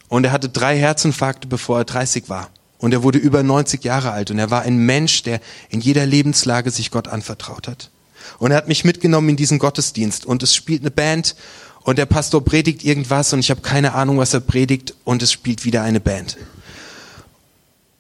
und 0.09 0.25
er 0.25 0.33
hatte 0.33 0.49
drei 0.49 0.79
Herzinfarkte, 0.79 1.49
bevor 1.49 1.81
er 1.81 1.85
30 1.85 2.31
war. 2.31 2.49
Und 2.79 2.93
er 2.93 3.03
wurde 3.03 3.19
über 3.19 3.43
90 3.43 3.83
Jahre 3.83 4.13
alt 4.13 4.31
und 4.31 4.39
er 4.39 4.51
war 4.51 4.63
ein 4.63 4.79
Mensch, 4.79 5.23
der 5.25 5.41
in 5.69 5.81
jeder 5.81 6.07
Lebenslage 6.07 6.71
sich 6.71 6.91
Gott 6.91 7.09
anvertraut 7.09 7.67
hat. 7.67 7.91
Und 8.39 8.53
er 8.53 8.57
hat 8.57 8.69
mich 8.69 8.85
mitgenommen 8.85 9.31
in 9.31 9.37
diesen 9.37 9.59
Gottesdienst 9.59 10.25
und 10.25 10.43
es 10.43 10.55
spielt 10.55 10.83
eine 10.83 10.91
Band 10.91 11.35
und 11.83 11.99
der 11.99 12.07
Pastor 12.07 12.45
predigt 12.45 12.85
irgendwas 12.85 13.33
und 13.33 13.41
ich 13.41 13.51
habe 13.51 13.63
keine 13.63 13.95
Ahnung, 13.95 14.19
was 14.19 14.35
er 14.35 14.41
predigt 14.41 14.95
und 15.05 15.23
es 15.23 15.33
spielt 15.33 15.65
wieder 15.65 15.83
eine 15.83 16.01
Band. 16.01 16.37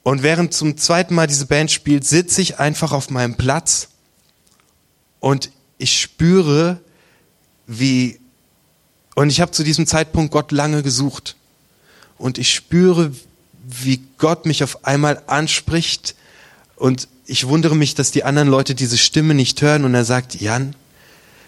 Und 0.03 0.23
während 0.23 0.55
zum 0.55 0.77
zweiten 0.77 1.15
Mal 1.15 1.27
diese 1.27 1.47
Band 1.47 1.71
spielt, 1.71 2.05
sitze 2.05 2.41
ich 2.41 2.59
einfach 2.59 2.93
auf 2.93 3.11
meinem 3.11 3.37
Platz 3.37 3.89
und 5.21 5.51
ich 5.79 6.01
spüre, 6.01 6.81
wie, 7.67 8.21
und 9.15 9.31
ich 9.31 9.41
habe 9.41 9.53
zu 9.53 9.65
diesem 9.65 9.87
Zeitpunkt 9.87 10.33
Gott 10.33 10.53
lange 10.53 10.83
gesucht. 10.83 11.37
Und 12.19 12.39
ich 12.39 12.53
spüre, 12.53 13.13
wie 13.69 14.03
Gott 14.17 14.47
mich 14.47 14.65
auf 14.65 14.85
einmal 14.85 15.23
anspricht 15.27 16.15
und 16.77 17.09
ich 17.27 17.47
wundere 17.47 17.77
mich, 17.77 17.95
dass 17.95 18.11
die 18.11 18.25
anderen 18.25 18.49
Leute 18.49 18.75
diese 18.75 18.97
Stimme 18.97 19.35
nicht 19.35 19.61
hören 19.61 19.85
und 19.85 19.95
er 19.95 20.07
sagt, 20.07 20.41
Jan, 20.41 20.75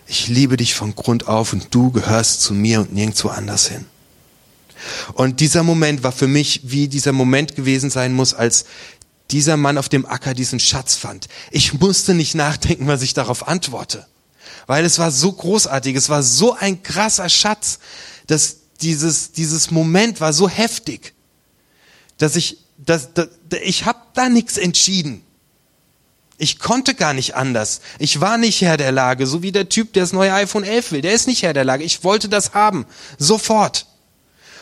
ich 0.07 0.29
liebe 0.29 0.57
dich 0.57 0.75
von 0.75 0.95
Grund 0.95 1.29
auf 1.29 1.53
und 1.53 1.75
du 1.75 1.91
gehörst 1.91 2.43
zu 2.43 2.53
mir 2.53 2.81
und 2.81 2.93
nirgendwo 2.93 3.29
anders 3.29 3.69
hin. 3.69 3.87
Und 5.15 5.41
dieser 5.41 5.62
Moment 5.62 6.03
war 6.03 6.12
für 6.12 6.27
mich, 6.27 6.61
wie 6.65 6.89
dieser 6.89 7.12
Moment 7.12 7.55
gewesen 7.55 7.91
sein 7.91 8.12
muss, 8.12 8.35
als 8.35 8.65
dieser 9.31 9.57
Mann 9.57 9.79
auf 9.79 9.89
dem 9.89 10.05
Acker 10.05 10.35
diesen 10.35 10.61
Schatz 10.61 10.97
fand. 10.97 11.29
Ich 11.50 11.75
musste 11.75 12.15
nicht 12.15 12.35
nachdenken, 12.35 12.87
was 12.87 13.03
ich 13.03 13.15
darauf 13.15 13.47
antworte. 13.47 14.07
Weil 14.67 14.85
es 14.85 14.99
war 14.99 15.11
so 15.11 15.33
großartig, 15.33 15.97
es 15.97 16.09
war 16.09 16.23
so 16.23 16.55
ein 16.55 16.83
krasser 16.83 17.29
Schatz, 17.29 17.79
dass 18.27 18.57
dieses, 18.81 19.33
dieses 19.33 19.71
Moment 19.71 20.21
war 20.21 20.33
so 20.33 20.49
heftig, 20.49 21.15
dass 22.21 22.37
ich, 22.37 22.59
dass, 22.77 23.15
dass, 23.15 23.29
ich 23.62 23.87
habe 23.87 23.99
da 24.15 24.29
nichts 24.29 24.59
entschieden. 24.59 25.23
Ich 26.37 26.59
konnte 26.59 26.95
gar 26.95 27.15
nicht 27.15 27.35
anders. 27.35 27.81
Ich 27.99 28.21
war 28.21 28.39
nicht 28.39 28.61
Herr 28.61 28.77
der 28.77 28.93
Lage, 28.93 29.27
so 29.27 29.43
wie 29.43 29.53
der 29.53 29.69
Typ, 29.69 29.95
der 29.95 30.03
das 30.03 30.12
neue 30.12 30.33
iPhone 30.33 30.65
11 30.65 30.93
will. 30.93 31.00
Der 31.00 31.12
ist 31.12 31.27
nicht 31.27 31.43
Herr 31.43 31.55
der 31.55 31.65
Lage. 31.65 31.83
Ich 31.83 32.05
wollte 32.05 32.29
das 32.29 32.53
haben. 32.53 32.87
Sofort. 33.19 33.87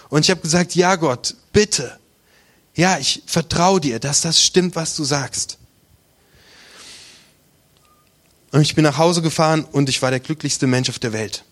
Und 0.08 0.24
ich 0.24 0.30
habe 0.30 0.40
gesagt, 0.40 0.74
ja 0.76 0.96
Gott, 0.96 1.34
bitte. 1.52 1.98
Ja, 2.74 2.98
ich 2.98 3.22
vertraue 3.26 3.80
dir, 3.80 3.98
dass 3.98 4.20
das 4.20 4.42
stimmt, 4.42 4.76
was 4.76 4.94
du 4.94 5.02
sagst. 5.02 5.58
Und 8.52 8.62
ich 8.62 8.76
bin 8.76 8.84
nach 8.84 8.98
Hause 8.98 9.20
gefahren 9.20 9.64
und 9.64 9.88
ich 9.88 10.00
war 10.00 10.10
der 10.10 10.20
glücklichste 10.20 10.68
Mensch 10.68 10.88
auf 10.88 11.00
der 11.00 11.12
Welt. 11.12 11.44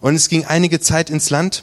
Und 0.00 0.16
es 0.16 0.28
ging 0.28 0.44
einige 0.44 0.80
Zeit 0.80 1.08
ins 1.08 1.30
Land 1.30 1.62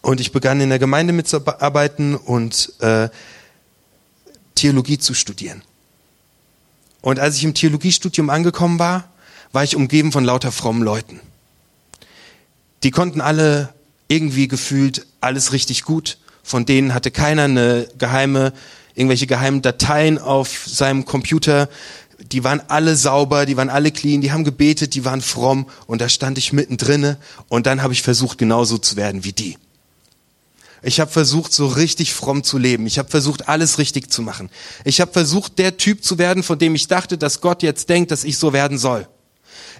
und 0.00 0.20
ich 0.20 0.32
begann 0.32 0.60
in 0.60 0.68
der 0.68 0.78
Gemeinde 0.78 1.12
mitzuarbeiten 1.12 2.14
und 2.14 2.72
äh, 2.80 3.08
Theologie 4.54 4.98
zu 4.98 5.14
studieren. 5.14 5.62
Und 7.00 7.18
als 7.18 7.36
ich 7.36 7.44
im 7.44 7.54
Theologiestudium 7.54 8.30
angekommen 8.30 8.78
war, 8.78 9.08
war 9.52 9.64
ich 9.64 9.76
umgeben 9.76 10.12
von 10.12 10.24
lauter 10.24 10.52
frommen 10.52 10.82
Leuten. 10.82 11.20
Die 12.82 12.90
konnten 12.90 13.20
alle 13.20 13.72
irgendwie 14.08 14.48
gefühlt 14.48 15.06
alles 15.20 15.52
richtig 15.52 15.84
gut. 15.84 16.18
Von 16.42 16.66
denen 16.66 16.94
hatte 16.94 17.10
keiner 17.10 17.44
eine 17.44 17.88
geheime, 17.98 18.52
irgendwelche 18.94 19.26
geheimen 19.26 19.62
Dateien 19.62 20.18
auf 20.18 20.64
seinem 20.66 21.04
Computer. 21.04 21.68
Die 22.18 22.44
waren 22.44 22.62
alle 22.68 22.96
sauber, 22.96 23.46
die 23.46 23.56
waren 23.56 23.70
alle 23.70 23.90
clean, 23.90 24.20
die 24.20 24.32
haben 24.32 24.44
gebetet, 24.44 24.94
die 24.94 25.04
waren 25.04 25.22
fromm 25.22 25.66
und 25.86 26.00
da 26.00 26.08
stand 26.08 26.38
ich 26.38 26.52
mittendrinne 26.52 27.16
und 27.48 27.66
dann 27.66 27.82
habe 27.82 27.92
ich 27.92 28.02
versucht, 28.02 28.38
genauso 28.38 28.78
zu 28.78 28.96
werden 28.96 29.24
wie 29.24 29.32
die. 29.32 29.56
Ich 30.82 30.98
habe 30.98 31.10
versucht, 31.10 31.52
so 31.52 31.68
richtig 31.68 32.12
fromm 32.12 32.42
zu 32.42 32.58
leben. 32.58 32.86
Ich 32.86 32.98
habe 32.98 33.08
versucht, 33.08 33.48
alles 33.48 33.78
richtig 33.78 34.10
zu 34.10 34.20
machen. 34.20 34.50
Ich 34.84 35.00
habe 35.00 35.12
versucht, 35.12 35.58
der 35.58 35.76
Typ 35.76 36.04
zu 36.04 36.18
werden, 36.18 36.42
von 36.42 36.58
dem 36.58 36.74
ich 36.74 36.88
dachte, 36.88 37.16
dass 37.16 37.40
Gott 37.40 37.62
jetzt 37.62 37.88
denkt, 37.88 38.10
dass 38.10 38.24
ich 38.24 38.36
so 38.36 38.52
werden 38.52 38.78
soll. 38.78 39.06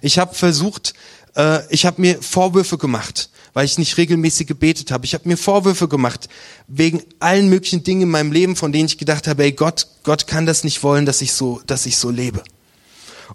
Ich 0.01 0.17
habe 0.17 0.33
versucht, 0.33 0.93
äh, 1.35 1.59
ich 1.69 1.85
habe 1.85 1.99
mir 1.99 2.21
Vorwürfe 2.21 2.77
gemacht, 2.77 3.29
weil 3.53 3.65
ich 3.65 3.77
nicht 3.77 3.97
regelmäßig 3.97 4.47
gebetet 4.47 4.91
habe. 4.91 5.05
Ich 5.05 5.13
habe 5.13 5.27
mir 5.27 5.37
Vorwürfe 5.37 5.89
gemacht 5.89 6.29
wegen 6.67 7.03
allen 7.19 7.49
möglichen 7.49 7.83
Dingen 7.83 8.03
in 8.03 8.09
meinem 8.09 8.31
Leben, 8.31 8.55
von 8.55 8.71
denen 8.71 8.85
ich 8.85 8.97
gedacht 8.97 9.27
habe, 9.27 9.43
ey 9.43 9.51
Gott, 9.51 9.87
Gott 10.03 10.25
kann 10.25 10.45
das 10.45 10.63
nicht 10.63 10.83
wollen, 10.83 11.05
dass 11.05 11.21
ich 11.21 11.33
so, 11.33 11.61
dass 11.67 11.85
ich 11.85 11.97
so 11.97 12.09
lebe. 12.09 12.43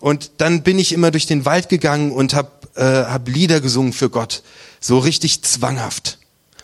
Und 0.01 0.31
dann 0.39 0.63
bin 0.63 0.79
ich 0.79 0.93
immer 0.93 1.11
durch 1.11 1.27
den 1.27 1.45
Wald 1.45 1.69
gegangen 1.69 2.13
und 2.13 2.33
habe 2.33 2.51
äh, 2.77 2.83
hab 2.83 3.29
Lieder 3.29 3.61
gesungen 3.61 3.93
für 3.93 4.09
Gott, 4.09 4.43
so 4.81 4.99
richtig 4.99 5.43
zwanghaft 5.43 6.18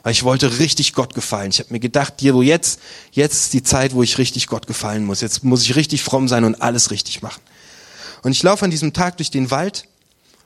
weil 0.04 0.12
ich 0.12 0.22
wollte 0.22 0.58
richtig 0.58 0.92
Gott 0.92 1.14
gefallen. 1.14 1.50
Ich 1.50 1.58
habe 1.58 1.72
mir 1.72 1.80
gedacht, 1.80 2.20
dir 2.20 2.34
wo 2.34 2.42
jetzt, 2.42 2.78
jetzt 3.10 3.44
ist 3.44 3.52
die 3.54 3.62
Zeit, 3.62 3.94
wo 3.94 4.02
ich 4.02 4.18
richtig 4.18 4.46
Gott 4.46 4.66
gefallen 4.66 5.04
muss. 5.04 5.22
Jetzt 5.22 5.42
muss 5.42 5.62
ich 5.62 5.74
richtig 5.76 6.04
fromm 6.04 6.28
sein 6.28 6.44
und 6.44 6.60
alles 6.60 6.90
richtig 6.90 7.22
machen. 7.22 7.40
Und 8.22 8.32
ich 8.32 8.42
laufe 8.42 8.66
an 8.66 8.70
diesem 8.70 8.92
Tag 8.92 9.16
durch 9.16 9.30
den 9.30 9.50
Wald 9.50 9.88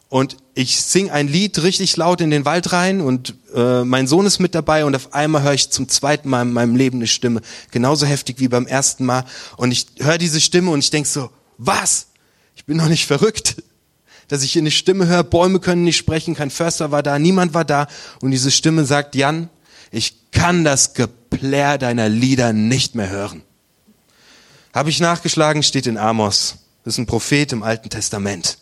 und 0.08 0.36
ich 0.54 0.80
sing 0.80 1.10
ein 1.10 1.26
Lied 1.26 1.60
richtig 1.60 1.96
laut 1.96 2.20
in 2.20 2.30
den 2.30 2.44
Wald 2.44 2.72
rein 2.72 3.00
und 3.00 3.34
äh, 3.52 3.82
mein 3.82 4.06
Sohn 4.06 4.26
ist 4.26 4.38
mit 4.38 4.54
dabei 4.54 4.84
und 4.84 4.94
auf 4.94 5.12
einmal 5.12 5.42
höre 5.42 5.54
ich 5.54 5.70
zum 5.70 5.88
zweiten 5.88 6.28
Mal 6.28 6.42
in 6.42 6.52
meinem 6.52 6.76
Leben 6.76 6.98
eine 6.98 7.08
Stimme, 7.08 7.42
genauso 7.72 8.06
heftig 8.06 8.38
wie 8.38 8.48
beim 8.48 8.66
ersten 8.66 9.04
Mal. 9.04 9.24
Und 9.56 9.72
ich 9.72 9.86
höre 9.98 10.18
diese 10.18 10.40
Stimme 10.40 10.70
und 10.70 10.78
ich 10.78 10.90
denk 10.90 11.06
so, 11.06 11.30
was? 11.58 12.06
Ich 12.54 12.64
bin 12.64 12.76
noch 12.76 12.88
nicht 12.88 13.06
verrückt 13.06 13.56
dass 14.28 14.42
ich 14.42 14.56
eine 14.56 14.70
Stimme 14.70 15.06
höre, 15.06 15.24
Bäume 15.24 15.58
können 15.58 15.84
nicht 15.84 15.96
sprechen, 15.96 16.34
kein 16.34 16.50
Förster 16.50 16.90
war 16.90 17.02
da, 17.02 17.18
niemand 17.18 17.54
war 17.54 17.64
da 17.64 17.88
und 18.20 18.30
diese 18.30 18.50
Stimme 18.50 18.84
sagt, 18.84 19.14
Jan, 19.14 19.48
ich 19.90 20.30
kann 20.30 20.64
das 20.64 20.94
Geplär 20.94 21.78
deiner 21.78 22.08
Lieder 22.08 22.52
nicht 22.52 22.94
mehr 22.94 23.08
hören. 23.08 23.42
Habe 24.74 24.90
ich 24.90 25.00
nachgeschlagen, 25.00 25.62
steht 25.62 25.86
in 25.86 25.96
Amos. 25.96 26.56
Das 26.84 26.94
ist 26.94 26.98
ein 26.98 27.06
Prophet 27.06 27.52
im 27.52 27.62
Alten 27.62 27.90
Testament. 27.90 28.58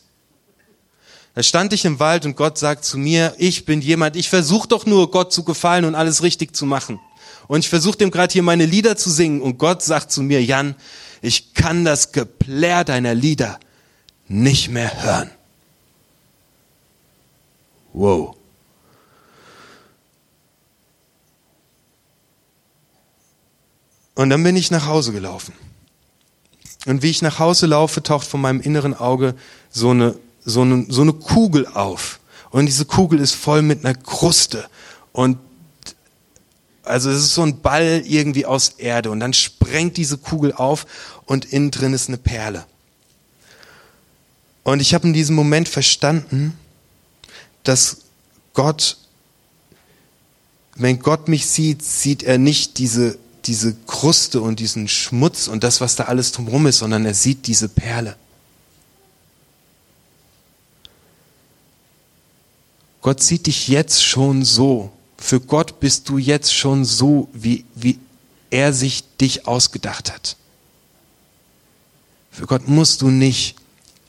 Da 1.34 1.42
stand 1.42 1.72
ich 1.74 1.84
im 1.84 2.00
Wald 2.00 2.24
und 2.24 2.36
Gott 2.36 2.56
sagt 2.56 2.84
zu 2.84 2.96
mir, 2.96 3.34
ich 3.36 3.66
bin 3.66 3.82
jemand, 3.82 4.16
ich 4.16 4.30
versuche 4.30 4.68
doch 4.68 4.86
nur 4.86 5.10
Gott 5.10 5.32
zu 5.32 5.44
gefallen 5.44 5.84
und 5.84 5.94
alles 5.94 6.22
richtig 6.22 6.56
zu 6.56 6.64
machen. 6.64 6.98
Und 7.48 7.60
ich 7.60 7.68
versuche 7.68 7.98
dem 7.98 8.10
gerade 8.10 8.32
hier 8.32 8.42
meine 8.42 8.64
Lieder 8.64 8.96
zu 8.96 9.10
singen 9.10 9.42
und 9.42 9.58
Gott 9.58 9.82
sagt 9.82 10.10
zu 10.10 10.22
mir, 10.22 10.42
Jan, 10.42 10.74
ich 11.20 11.54
kann 11.54 11.84
das 11.84 12.12
Geplär 12.12 12.84
deiner 12.84 13.14
Lieder 13.14 13.60
nicht 14.28 14.70
mehr 14.70 15.02
hören. 15.02 15.30
Wow. 17.96 18.36
Und 24.14 24.28
dann 24.28 24.42
bin 24.42 24.54
ich 24.54 24.70
nach 24.70 24.86
Hause 24.86 25.12
gelaufen. 25.12 25.54
Und 26.84 27.02
wie 27.02 27.08
ich 27.08 27.22
nach 27.22 27.38
Hause 27.38 27.64
laufe, 27.64 28.02
taucht 28.02 28.26
von 28.26 28.42
meinem 28.42 28.60
inneren 28.60 28.92
Auge 28.92 29.34
so 29.70 29.90
eine, 29.90 30.14
so 30.44 30.60
eine, 30.60 30.84
so 30.90 31.00
eine 31.00 31.14
Kugel 31.14 31.66
auf. 31.66 32.20
Und 32.50 32.66
diese 32.66 32.84
Kugel 32.84 33.18
ist 33.18 33.34
voll 33.34 33.62
mit 33.62 33.82
einer 33.82 33.94
Kruste. 33.94 34.68
Und 35.12 35.38
also 36.82 37.10
es 37.10 37.24
ist 37.24 37.34
so 37.34 37.42
ein 37.42 37.62
Ball 37.62 38.02
irgendwie 38.04 38.44
aus 38.44 38.74
Erde. 38.76 39.10
Und 39.10 39.20
dann 39.20 39.32
sprengt 39.32 39.96
diese 39.96 40.18
Kugel 40.18 40.52
auf 40.52 40.84
und 41.24 41.46
innen 41.46 41.70
drin 41.70 41.94
ist 41.94 42.08
eine 42.08 42.18
Perle. 42.18 42.66
Und 44.64 44.80
ich 44.80 44.92
habe 44.92 45.06
in 45.06 45.14
diesem 45.14 45.34
Moment 45.34 45.66
verstanden, 45.66 46.58
dass 47.68 47.98
Gott, 48.54 48.96
wenn 50.76 50.98
Gott 51.00 51.28
mich 51.28 51.46
sieht, 51.46 51.82
sieht 51.82 52.22
er 52.22 52.38
nicht 52.38 52.78
diese, 52.78 53.18
diese 53.44 53.74
Kruste 53.86 54.40
und 54.40 54.60
diesen 54.60 54.88
Schmutz 54.88 55.48
und 55.48 55.64
das, 55.64 55.80
was 55.80 55.96
da 55.96 56.04
alles 56.04 56.32
drumherum 56.32 56.66
ist, 56.66 56.78
sondern 56.78 57.04
er 57.04 57.14
sieht 57.14 57.46
diese 57.46 57.68
Perle. 57.68 58.16
Gott 63.02 63.22
sieht 63.22 63.46
dich 63.46 63.68
jetzt 63.68 64.02
schon 64.02 64.44
so. 64.44 64.90
Für 65.16 65.40
Gott 65.40 65.80
bist 65.80 66.08
du 66.08 66.18
jetzt 66.18 66.52
schon 66.52 66.84
so, 66.84 67.28
wie, 67.32 67.64
wie 67.74 67.98
er 68.50 68.72
sich 68.72 69.04
dich 69.20 69.46
ausgedacht 69.46 70.12
hat. 70.12 70.36
Für 72.30 72.46
Gott 72.46 72.68
musst 72.68 73.02
du 73.02 73.08
nicht 73.08 73.56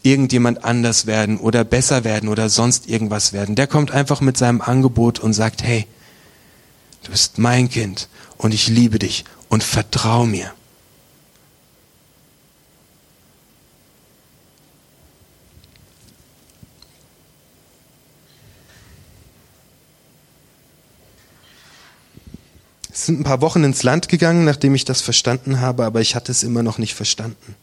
irgendjemand 0.03 0.63
anders 0.63 1.05
werden 1.05 1.37
oder 1.37 1.63
besser 1.63 2.03
werden 2.03 2.29
oder 2.29 2.49
sonst 2.49 2.87
irgendwas 2.87 3.33
werden. 3.33 3.55
Der 3.55 3.67
kommt 3.67 3.91
einfach 3.91 4.21
mit 4.21 4.37
seinem 4.37 4.61
Angebot 4.61 5.19
und 5.19 5.33
sagt, 5.33 5.63
hey, 5.63 5.85
du 7.03 7.11
bist 7.11 7.37
mein 7.37 7.69
Kind 7.69 8.07
und 8.37 8.53
ich 8.53 8.67
liebe 8.67 8.99
dich 8.99 9.25
und 9.49 9.63
vertrau 9.63 10.25
mir. 10.25 10.51
Es 22.97 23.05
sind 23.05 23.19
ein 23.19 23.23
paar 23.23 23.41
Wochen 23.41 23.63
ins 23.63 23.83
Land 23.83 24.09
gegangen, 24.09 24.43
nachdem 24.43 24.73
ich 24.73 24.83
das 24.83 25.01
verstanden 25.01 25.61
habe, 25.61 25.85
aber 25.85 26.01
ich 26.01 26.15
hatte 26.15 26.31
es 26.31 26.41
immer 26.41 26.63
noch 26.63 26.79
nicht 26.79 26.95
verstanden. 26.95 27.55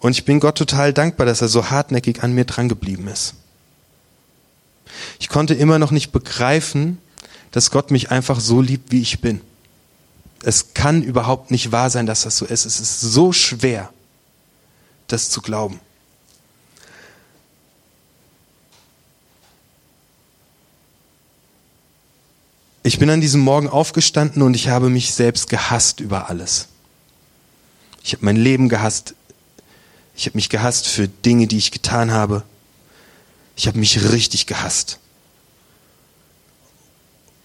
Und 0.00 0.12
ich 0.12 0.24
bin 0.24 0.40
Gott 0.40 0.56
total 0.56 0.92
dankbar, 0.92 1.26
dass 1.26 1.42
er 1.42 1.48
so 1.48 1.70
hartnäckig 1.70 2.22
an 2.22 2.32
mir 2.32 2.46
drangeblieben 2.46 3.06
ist. 3.06 3.34
Ich 5.18 5.28
konnte 5.28 5.54
immer 5.54 5.78
noch 5.78 5.90
nicht 5.90 6.10
begreifen, 6.10 6.98
dass 7.50 7.70
Gott 7.70 7.90
mich 7.90 8.10
einfach 8.10 8.40
so 8.40 8.60
liebt, 8.60 8.90
wie 8.90 9.02
ich 9.02 9.20
bin. 9.20 9.40
Es 10.42 10.72
kann 10.72 11.02
überhaupt 11.02 11.50
nicht 11.50 11.70
wahr 11.70 11.90
sein, 11.90 12.06
dass 12.06 12.22
das 12.22 12.38
so 12.38 12.46
ist. 12.46 12.64
Es 12.64 12.80
ist 12.80 13.00
so 13.00 13.32
schwer, 13.32 13.92
das 15.06 15.28
zu 15.28 15.42
glauben. 15.42 15.80
Ich 22.82 22.98
bin 22.98 23.10
an 23.10 23.20
diesem 23.20 23.42
Morgen 23.42 23.68
aufgestanden 23.68 24.40
und 24.40 24.54
ich 24.54 24.68
habe 24.68 24.88
mich 24.88 25.12
selbst 25.12 25.50
gehasst 25.50 26.00
über 26.00 26.30
alles. 26.30 26.68
Ich 28.02 28.14
habe 28.14 28.24
mein 28.24 28.36
Leben 28.36 28.70
gehasst, 28.70 29.14
ich 30.20 30.26
habe 30.26 30.36
mich 30.36 30.50
gehasst 30.50 30.86
für 30.86 31.08
Dinge, 31.08 31.46
die 31.46 31.56
ich 31.56 31.70
getan 31.70 32.12
habe. 32.12 32.42
Ich 33.56 33.66
habe 33.66 33.78
mich 33.78 34.12
richtig 34.12 34.46
gehasst. 34.46 34.98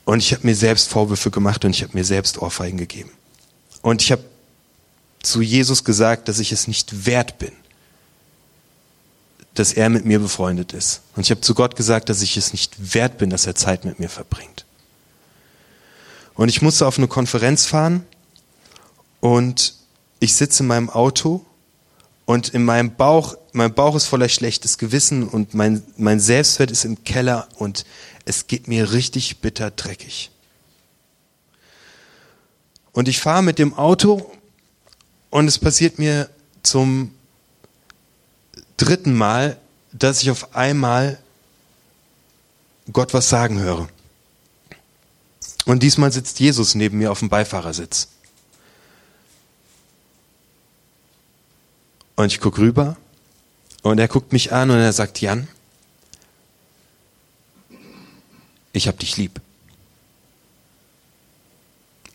Und 0.04 0.20
ich 0.20 0.34
habe 0.34 0.46
mir 0.46 0.58
selbst 0.58 0.90
Vorwürfe 0.90 1.32
gemacht 1.32 1.64
und 1.64 1.72
ich 1.72 1.84
habe 1.84 1.94
mir 1.94 2.04
selbst 2.04 2.38
Ohrfeigen 2.38 2.78
gegeben. 2.78 3.12
Und 3.82 4.02
ich 4.02 4.12
habe 4.12 4.26
zu 5.24 5.42
Jesus 5.42 5.86
gesagt, 5.86 6.28
dass 6.28 6.40
ich 6.40 6.52
es 6.52 6.68
nicht 6.68 7.06
wert 7.06 7.38
bin, 7.40 7.54
dass 9.54 9.72
er 9.72 9.88
mit 9.88 10.04
mir 10.04 10.20
befreundet 10.20 10.74
ist. 10.74 11.00
Und 11.16 11.24
ich 11.24 11.32
habe 11.32 11.40
zu 11.40 11.56
Gott 11.56 11.78
gesagt, 11.78 12.10
dass 12.10 12.22
ich 12.22 12.36
es 12.36 12.52
nicht 12.52 12.94
wert 12.94 13.18
bin, 13.18 13.30
dass 13.30 13.46
er 13.46 13.56
Zeit 13.56 13.86
mit 13.86 14.00
mir 14.00 14.10
verbringt. 14.10 14.66
Und 16.34 16.50
ich 16.50 16.62
musste 16.62 16.86
auf 16.86 16.98
eine 16.98 17.08
Konferenz 17.08 17.66
fahren 17.66 18.06
und 19.22 19.76
ich 20.20 20.36
sitze 20.36 20.64
in 20.64 20.68
meinem 20.68 20.90
Auto 20.90 21.46
und 22.26 22.50
in 22.50 22.66
meinem 22.66 22.96
Bauch, 22.96 23.36
mein 23.54 23.74
Bauch 23.74 23.96
ist 23.96 24.06
voller 24.06 24.30
schlechtes 24.30 24.78
Gewissen 24.78 25.28
und 25.28 25.54
mein, 25.54 25.84
mein 25.98 26.20
Selbstwert 26.20 26.72
ist 26.72 26.84
im 26.84 27.04
Keller 27.04 27.48
und 27.58 27.86
es 28.26 28.48
geht 28.48 28.68
mir 28.68 28.92
richtig 28.92 29.42
bitter 29.42 29.70
dreckig. 29.70 30.32
Und 32.92 33.08
ich 33.08 33.20
fahre 33.20 33.44
mit 33.44 33.60
dem 33.60 33.76
Auto 33.76 34.32
und 35.30 35.48
es 35.48 35.60
passiert 35.60 36.00
mir 36.00 36.30
zum 36.64 37.14
dritten 38.78 39.14
Mal, 39.14 39.58
dass 39.92 40.22
ich 40.22 40.32
auf 40.32 40.56
einmal 40.56 41.20
Gott 42.92 43.14
was 43.14 43.30
sagen 43.30 43.60
höre. 43.60 43.88
Und 45.66 45.84
diesmal 45.84 46.12
sitzt 46.12 46.40
Jesus 46.40 46.76
neben 46.76 46.98
mir 46.98 47.12
auf 47.12 47.20
dem 47.20 47.30
Beifahrersitz. 47.30 48.08
Und 52.16 52.32
ich 52.32 52.40
gucke 52.40 52.62
rüber 52.62 52.98
und 53.82 54.00
er 54.00 54.08
guckt 54.08 54.32
mich 54.34 54.54
an 54.54 54.72
und 54.72 54.78
er 54.78 54.94
sagt, 54.94 55.22
Jan, 55.22 55.48
ich 58.74 58.88
hab 58.88 59.00
dich 59.00 59.18
lieb. 59.18 59.42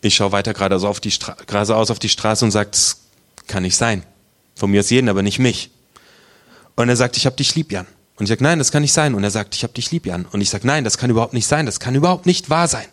Ich 0.01 0.15
schaue 0.15 0.31
weiter 0.31 0.53
geradeaus 0.53 0.83
auf, 0.83 0.99
die 0.99 1.13
geradeaus 1.45 1.91
auf 1.91 1.99
die 1.99 2.09
Straße 2.09 2.43
und 2.43 2.53
das 2.53 2.97
kann 3.47 3.63
nicht 3.63 3.75
sein. 3.75 4.03
Von 4.55 4.71
mir 4.71 4.79
aus 4.79 4.89
jeden, 4.89 5.09
aber 5.09 5.21
nicht 5.21 5.39
mich. 5.39 5.69
Und 6.75 6.89
er 6.89 6.95
sagt, 6.95 7.17
ich 7.17 7.25
hab 7.25 7.37
dich 7.37 7.55
lieb, 7.55 7.71
Jan. 7.71 7.85
Und 8.15 8.25
ich 8.25 8.29
sage, 8.29 8.43
nein, 8.43 8.59
das 8.59 8.71
kann 8.71 8.81
nicht 8.81 8.93
sein. 8.93 9.13
Und 9.15 9.23
er 9.23 9.31
sagt, 9.31 9.55
ich 9.55 9.63
hab 9.63 9.73
dich 9.73 9.91
lieb, 9.91 10.05
Jan. 10.05 10.25
Und 10.25 10.41
ich 10.41 10.49
sage, 10.49 10.65
nein, 10.65 10.83
das 10.83 10.97
kann 10.97 11.09
überhaupt 11.09 11.33
nicht 11.33 11.47
sein. 11.47 11.65
Das 11.65 11.79
kann 11.79 11.95
überhaupt 11.95 12.25
nicht 12.25 12.49
wahr 12.49 12.67
sein. 12.67 12.85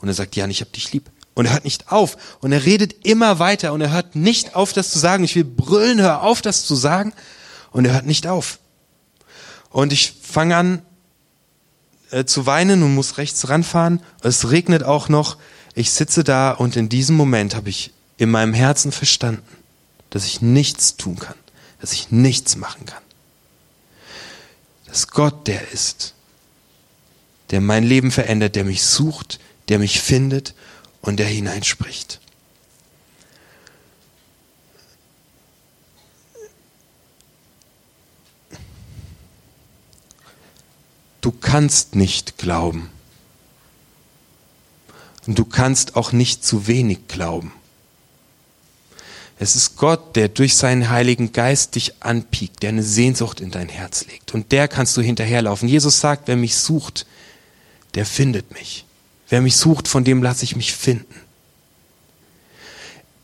Und 0.00 0.08
er 0.08 0.14
sagt, 0.14 0.36
Jan, 0.36 0.50
ich 0.50 0.60
hab 0.60 0.72
dich 0.72 0.92
lieb. 0.92 1.10
Und 1.34 1.46
er 1.46 1.52
hört 1.52 1.64
nicht 1.64 1.92
auf. 1.92 2.16
Und 2.40 2.52
er 2.52 2.64
redet 2.64 3.06
immer 3.06 3.38
weiter. 3.38 3.72
Und 3.72 3.80
er 3.80 3.92
hört 3.92 4.16
nicht 4.16 4.54
auf, 4.54 4.72
das 4.72 4.90
zu 4.90 4.98
sagen. 4.98 5.24
Ich 5.24 5.36
will 5.36 5.44
brüllen, 5.44 6.00
hör 6.00 6.22
auf, 6.22 6.42
das 6.42 6.64
zu 6.64 6.74
sagen. 6.74 7.12
Und 7.70 7.84
er 7.84 7.94
hört 7.94 8.06
nicht 8.06 8.26
auf. 8.26 8.58
Und 9.70 9.92
ich 9.92 10.14
fange 10.22 10.56
an 10.56 10.82
äh, 12.10 12.24
zu 12.24 12.46
weinen 12.46 12.82
und 12.82 12.94
muss 12.94 13.18
rechts 13.18 13.48
ranfahren. 13.48 14.02
Es 14.22 14.50
regnet 14.50 14.82
auch 14.82 15.08
noch. 15.08 15.36
Ich 15.74 15.92
sitze 15.92 16.24
da 16.24 16.50
und 16.50 16.76
in 16.76 16.88
diesem 16.88 17.16
Moment 17.16 17.54
habe 17.54 17.70
ich 17.70 17.92
in 18.16 18.30
meinem 18.30 18.52
Herzen 18.52 18.92
verstanden, 18.92 19.42
dass 20.10 20.26
ich 20.26 20.42
nichts 20.42 20.96
tun 20.96 21.18
kann, 21.18 21.36
dass 21.80 21.92
ich 21.92 22.10
nichts 22.10 22.56
machen 22.56 22.84
kann. 22.84 23.02
Dass 24.86 25.08
Gott 25.08 25.46
der 25.46 25.70
ist, 25.70 26.14
der 27.50 27.60
mein 27.60 27.84
Leben 27.84 28.10
verändert, 28.10 28.56
der 28.56 28.64
mich 28.64 28.82
sucht, 28.82 29.38
der 29.68 29.78
mich 29.78 30.00
findet 30.00 30.54
und 31.02 31.18
der 31.18 31.26
hineinspricht. 31.26 32.20
Du 41.20 41.32
kannst 41.32 41.94
nicht 41.94 42.38
glauben. 42.38 42.90
Und 45.26 45.38
du 45.38 45.44
kannst 45.44 45.96
auch 45.96 46.12
nicht 46.12 46.44
zu 46.44 46.66
wenig 46.66 47.08
glauben. 47.08 47.52
Es 49.38 49.56
ist 49.56 49.76
Gott, 49.76 50.16
der 50.16 50.28
durch 50.28 50.56
seinen 50.56 50.90
Heiligen 50.90 51.32
Geist 51.32 51.74
dich 51.74 51.94
anpiekt, 52.00 52.62
der 52.62 52.70
eine 52.70 52.82
Sehnsucht 52.82 53.40
in 53.40 53.50
dein 53.50 53.68
Herz 53.68 54.04
legt. 54.06 54.34
Und 54.34 54.52
der 54.52 54.68
kannst 54.68 54.96
du 54.96 55.02
hinterherlaufen. 55.02 55.68
Jesus 55.68 56.00
sagt, 56.00 56.28
wer 56.28 56.36
mich 56.36 56.56
sucht, 56.56 57.06
der 57.94 58.04
findet 58.04 58.52
mich. 58.52 58.84
Wer 59.30 59.40
mich 59.40 59.56
sucht, 59.56 59.88
von 59.88 60.04
dem 60.04 60.22
lasse 60.22 60.44
ich 60.44 60.56
mich 60.56 60.74
finden. 60.74 61.14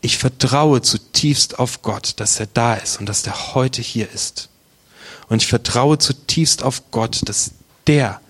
Ich 0.01 0.17
vertraue 0.17 0.81
zutiefst 0.81 1.59
auf 1.59 1.81
Gott, 1.81 2.13
dass 2.17 2.39
er 2.39 2.47
da 2.47 2.75
ist 2.75 2.99
und 2.99 3.07
dass 3.07 3.27
er 3.27 3.53
heute 3.55 3.81
hier 3.81 4.09
ist. 4.11 4.47
Und 5.27 5.41
ich 5.41 5.47
vertraue 5.49 5.97
zutiefst 5.97 6.63
auf 6.63 6.91
Gott, 6.91 7.21
dass 7.25 7.51
der 7.87 8.21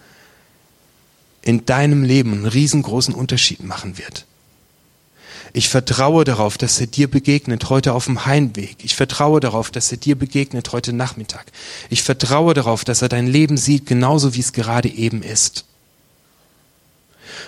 in 1.44 1.66
deinem 1.66 2.04
Leben 2.04 2.34
einen 2.34 2.46
riesengroßen 2.48 3.14
Unterschied 3.14 3.64
machen 3.64 4.00
wird. 4.00 4.26
Ich 5.54 5.70
vertraue 5.70 6.24
darauf, 6.24 6.58
dass 6.58 6.82
er 6.82 6.88
dir 6.88 7.10
begegnet 7.10 7.70
heute 7.70 7.94
auf 7.94 8.06
dem 8.06 8.26
Heimweg. 8.26 8.78
Ich 8.84 8.96
vertraue 8.96 9.40
darauf, 9.40 9.70
dass 9.70 9.92
er 9.92 9.98
dir 9.98 10.18
begegnet 10.18 10.72
heute 10.72 10.94
Nachmittag. 10.94 11.46
Ich 11.90 12.02
vertraue 12.02 12.56
darauf, 12.56 12.84
dass 12.84 13.04
er 13.04 13.10
dein 13.10 13.28
Leben 13.28 13.56
sieht, 13.56 13.86
genauso 13.86 14.34
wie 14.34 14.40
es 14.40 14.52
gerade 14.52 14.90
eben 14.90 15.22
ist. 15.22 15.67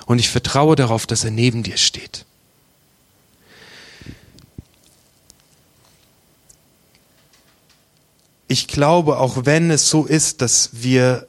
Und 0.06 0.20
ich 0.20 0.30
vertraue 0.30 0.76
darauf, 0.76 1.06
dass 1.06 1.24
er 1.24 1.32
neben 1.32 1.64
dir 1.64 1.78
steht. 1.78 2.26
Ich 8.48 8.68
glaube, 8.68 9.20
auch 9.20 9.46
wenn 9.46 9.70
es 9.70 9.90
so 9.90 10.06
ist, 10.06 10.42
dass 10.42 10.70
wir 10.74 11.28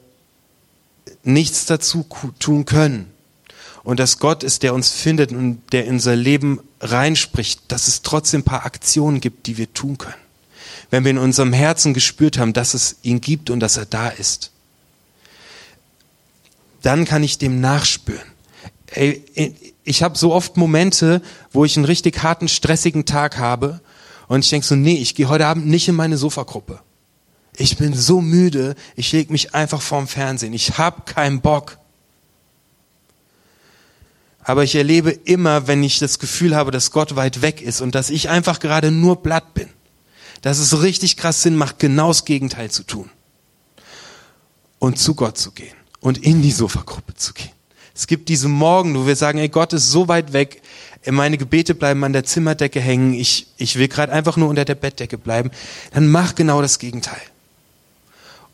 nichts 1.23 1.67
dazu 1.67 2.05
tun 2.39 2.65
können 2.65 3.11
und 3.83 3.99
dass 3.99 4.17
Gott 4.17 4.41
ist, 4.41 4.63
der 4.63 4.73
uns 4.73 4.89
findet 4.89 5.31
und 5.31 5.61
der 5.71 5.85
in 5.85 5.93
unser 5.93 6.15
Leben 6.15 6.59
reinspricht, 6.79 7.61
dass 7.67 7.87
es 7.87 8.01
trotzdem 8.01 8.41
ein 8.41 8.45
paar 8.45 8.65
Aktionen 8.65 9.21
gibt, 9.21 9.45
die 9.45 9.57
wir 9.57 9.71
tun 9.71 9.99
können. 9.99 10.15
Wenn 10.89 11.03
wir 11.03 11.11
in 11.11 11.19
unserem 11.19 11.53
Herzen 11.53 11.93
gespürt 11.93 12.39
haben, 12.39 12.53
dass 12.53 12.73
es 12.73 12.97
ihn 13.03 13.21
gibt 13.21 13.49
und 13.51 13.59
dass 13.59 13.77
er 13.77 13.85
da 13.85 14.09
ist, 14.09 14.49
dann 16.81 17.05
kann 17.05 17.23
ich 17.23 17.37
dem 17.37 17.61
nachspüren 17.61 18.30
ey, 18.93 19.73
ich 19.83 20.03
habe 20.03 20.17
so 20.17 20.33
oft 20.33 20.57
Momente, 20.57 21.21
wo 21.51 21.65
ich 21.65 21.75
einen 21.77 21.85
richtig 21.85 22.21
harten, 22.23 22.47
stressigen 22.47 23.05
Tag 23.05 23.37
habe 23.37 23.81
und 24.27 24.43
ich 24.43 24.49
denk 24.49 24.63
so, 24.63 24.75
nee, 24.75 24.95
ich 24.95 25.15
gehe 25.15 25.29
heute 25.29 25.47
Abend 25.47 25.67
nicht 25.67 25.87
in 25.87 25.95
meine 25.95 26.17
Sofagruppe. 26.17 26.79
Ich 27.57 27.77
bin 27.77 27.93
so 27.93 28.21
müde, 28.21 28.75
ich 28.95 29.11
leg 29.11 29.29
mich 29.29 29.53
einfach 29.53 29.81
vorm 29.81 30.07
Fernsehen. 30.07 30.53
Ich 30.53 30.77
hab 30.77 31.05
keinen 31.05 31.41
Bock. 31.41 31.77
Aber 34.43 34.63
ich 34.63 34.75
erlebe 34.75 35.11
immer, 35.11 35.67
wenn 35.67 35.83
ich 35.83 35.99
das 35.99 36.17
Gefühl 36.17 36.55
habe, 36.55 36.71
dass 36.71 36.91
Gott 36.91 37.15
weit 37.15 37.41
weg 37.41 37.61
ist 37.61 37.81
und 37.81 37.93
dass 37.93 38.09
ich 38.09 38.29
einfach 38.29 38.59
gerade 38.59 38.89
nur 38.89 39.21
Blatt 39.21 39.53
bin, 39.53 39.69
dass 40.41 40.57
es 40.57 40.81
richtig 40.81 41.17
krass 41.17 41.43
Sinn 41.43 41.55
macht, 41.55 41.77
genau 41.77 42.07
das 42.07 42.25
Gegenteil 42.25 42.71
zu 42.71 42.83
tun. 42.83 43.09
Und 44.79 44.97
zu 44.97 45.13
Gott 45.13 45.37
zu 45.37 45.51
gehen 45.51 45.75
und 45.99 46.17
in 46.17 46.41
die 46.41 46.51
Sofagruppe 46.51 47.13
zu 47.15 47.33
gehen. 47.33 47.51
Es 47.93 48.07
gibt 48.07 48.29
diese 48.29 48.47
Morgen, 48.47 48.95
wo 48.95 49.05
wir 49.05 49.15
sagen, 49.15 49.39
ey, 49.39 49.49
Gott 49.49 49.73
ist 49.73 49.89
so 49.89 50.07
weit 50.07 50.33
weg, 50.33 50.61
meine 51.09 51.37
Gebete 51.37 51.73
bleiben 51.73 52.03
an 52.03 52.13
der 52.13 52.23
Zimmerdecke 52.23 52.79
hängen, 52.79 53.13
ich, 53.13 53.47
ich 53.57 53.77
will 53.77 53.87
gerade 53.87 54.11
einfach 54.11 54.37
nur 54.37 54.49
unter 54.49 54.65
der 54.65 54.75
Bettdecke 54.75 55.17
bleiben. 55.17 55.49
Dann 55.93 56.07
mach 56.07 56.35
genau 56.35 56.61
das 56.61 56.77
Gegenteil. 56.77 57.21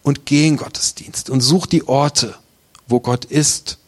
Und 0.02 0.26
geh 0.26 0.48
in 0.48 0.56
Gottesdienst 0.56 1.30
und 1.30 1.42
such 1.42 1.66
die 1.66 1.88
Orte, 1.88 2.36
wo 2.88 3.02
Gott 3.02 3.26
ist. 3.26 3.80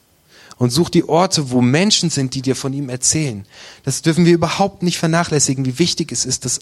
Und 0.58 0.72
such 0.72 0.90
die 0.90 1.08
Orte, 1.08 1.52
wo 1.52 1.62
Menschen 1.62 2.10
sind, 2.10 2.36
die 2.36 2.42
dir 2.42 2.56
von 2.56 2.74
ihm 2.74 2.90
erzählen. 2.90 3.46
Das 3.86 4.02
dürfen 4.02 4.26
wir 4.26 4.34
überhaupt 4.34 4.84
nicht 4.84 4.98
vernachlässigen, 4.98 5.66
wie 5.66 5.80
wichtig 5.80 6.12
es 6.12 6.26
ist, 6.26 6.44
dass 6.44 6.60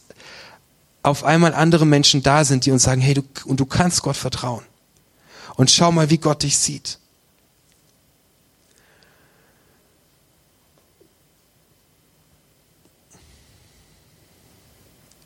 auf 1.01 1.23
einmal 1.23 1.55
andere 1.55 1.87
Menschen 1.87 2.21
da 2.21 2.45
sind, 2.45 2.67
die 2.67 2.71
uns 2.71 2.83
sagen, 2.83 3.01
hey, 3.01 3.15
du, 3.15 3.23
und 3.45 3.59
du 3.59 3.65
kannst 3.65 4.03
Gott 4.03 4.17
vertrauen. 4.17 4.63
Und 5.55 5.71
schau 5.71 5.91
mal, 5.91 6.11
wie 6.11 6.19
Gott 6.19 6.43
dich 6.43 6.57
sieht. 6.57 6.99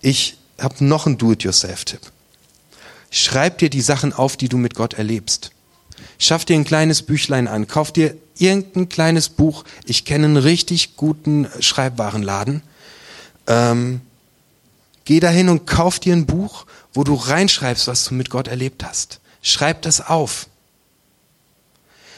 Ich 0.01 0.37
habe 0.59 0.83
noch 0.83 1.05
einen 1.05 1.17
Do-it-yourself-Tipp. 1.17 2.01
Schreib 3.09 3.57
dir 3.57 3.69
die 3.69 3.81
Sachen 3.81 4.13
auf, 4.13 4.37
die 4.37 4.49
du 4.49 4.57
mit 4.57 4.75
Gott 4.75 4.93
erlebst. 4.93 5.51
Schaff 6.17 6.45
dir 6.45 6.55
ein 6.55 6.63
kleines 6.63 7.01
Büchlein 7.01 7.47
an, 7.47 7.67
kauf 7.67 7.91
dir 7.91 8.15
irgendein 8.37 8.89
kleines 8.89 9.29
Buch. 9.29 9.65
Ich 9.85 10.05
kenne 10.05 10.25
einen 10.25 10.37
richtig 10.37 10.95
guten 10.95 11.47
Schreibwarenladen. 11.59 12.63
Ähm, 13.47 14.01
geh 15.05 15.19
dahin 15.19 15.49
und 15.49 15.67
kauf 15.67 15.99
dir 15.99 16.13
ein 16.13 16.25
Buch, 16.25 16.65
wo 16.93 17.03
du 17.03 17.13
reinschreibst, 17.15 17.87
was 17.87 18.05
du 18.05 18.13
mit 18.13 18.29
Gott 18.29 18.47
erlebt 18.47 18.83
hast. 18.83 19.19
Schreib 19.41 19.81
das 19.81 20.01
auf. 20.07 20.47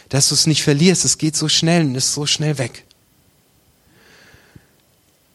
dass 0.10 0.30
du 0.30 0.36
es 0.36 0.46
nicht 0.46 0.62
verlierst. 0.62 1.06
Es 1.06 1.18
geht 1.18 1.36
so 1.36 1.50
schnell 1.50 1.86
und 1.86 1.96
ist 1.96 2.14
so 2.14 2.28
schnell 2.28 2.60
weg. 2.60 2.86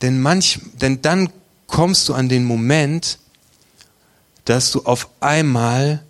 Denn 0.03 0.21
manch, 0.21 0.61
denn 0.81 1.03
dann 1.03 1.33
kommst 1.69 2.09
du 2.09 2.15
an 2.15 2.29
den 2.29 2.45
Moment, 2.45 3.19
dass 4.45 4.73
du 4.73 4.83
auf 4.83 5.09
einmal 5.21 6.03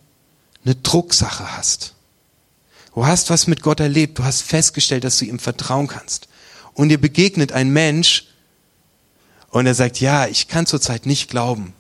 eine 0.65 0.75
Drucksache 0.77 1.57
hast. 1.57 1.95
Du 2.95 3.07
hast 3.07 3.31
was 3.31 3.47
mit 3.47 3.63
Gott 3.63 3.81
erlebt, 3.81 4.19
du 4.19 4.25
hast 4.25 4.43
festgestellt, 4.43 5.05
dass 5.05 5.19
du 5.19 5.27
ihm 5.27 5.39
vertrauen 5.39 5.87
kannst. 5.87 6.29
Und 6.75 6.89
dir 6.89 6.99
begegnet 6.99 7.53
ein 7.53 7.71
Mensch 7.71 8.27
und 9.51 9.67
er 9.67 9.75
sagt, 9.75 10.01
ja, 10.01 10.27
ich 10.27 10.49
kann 10.49 10.67
zurzeit 10.67 11.07
nicht 11.07 11.29
glauben. 11.29 11.75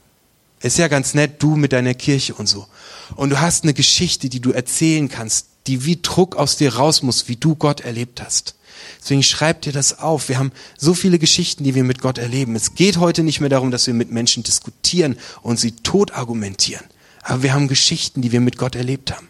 Ist 0.60 0.78
ja 0.78 0.88
ganz 0.88 1.14
nett, 1.14 1.42
du 1.42 1.56
mit 1.56 1.72
deiner 1.72 1.94
Kirche 1.94 2.34
und 2.34 2.46
so. 2.46 2.66
Und 3.14 3.30
du 3.30 3.40
hast 3.40 3.64
eine 3.64 3.74
Geschichte, 3.74 4.28
die 4.28 4.40
du 4.40 4.52
erzählen 4.52 5.08
kannst, 5.08 5.46
die 5.68 5.84
wie 5.84 6.00
Druck 6.02 6.36
aus 6.36 6.56
dir 6.56 6.74
raus 6.74 7.02
muss, 7.02 7.28
wie 7.28 7.36
du 7.36 7.54
Gott 7.54 7.80
erlebt 7.82 8.20
hast. 8.22 8.54
Deswegen 9.00 9.22
schreib 9.22 9.62
dir 9.62 9.72
das 9.72 9.98
auf. 9.98 10.28
Wir 10.28 10.38
haben 10.38 10.52
so 10.76 10.94
viele 10.94 11.18
Geschichten, 11.18 11.62
die 11.62 11.74
wir 11.74 11.84
mit 11.84 12.00
Gott 12.00 12.18
erleben. 12.18 12.56
Es 12.56 12.74
geht 12.74 12.98
heute 12.98 13.22
nicht 13.22 13.40
mehr 13.40 13.48
darum, 13.48 13.70
dass 13.70 13.86
wir 13.86 13.94
mit 13.94 14.10
Menschen 14.10 14.42
diskutieren 14.42 15.18
und 15.42 15.58
sie 15.58 15.72
tot 15.72 16.12
argumentieren. 16.12 16.84
Aber 17.22 17.42
wir 17.42 17.52
haben 17.52 17.68
Geschichten, 17.68 18.22
die 18.22 18.32
wir 18.32 18.40
mit 18.40 18.58
Gott 18.58 18.74
erlebt 18.74 19.12
haben. 19.12 19.28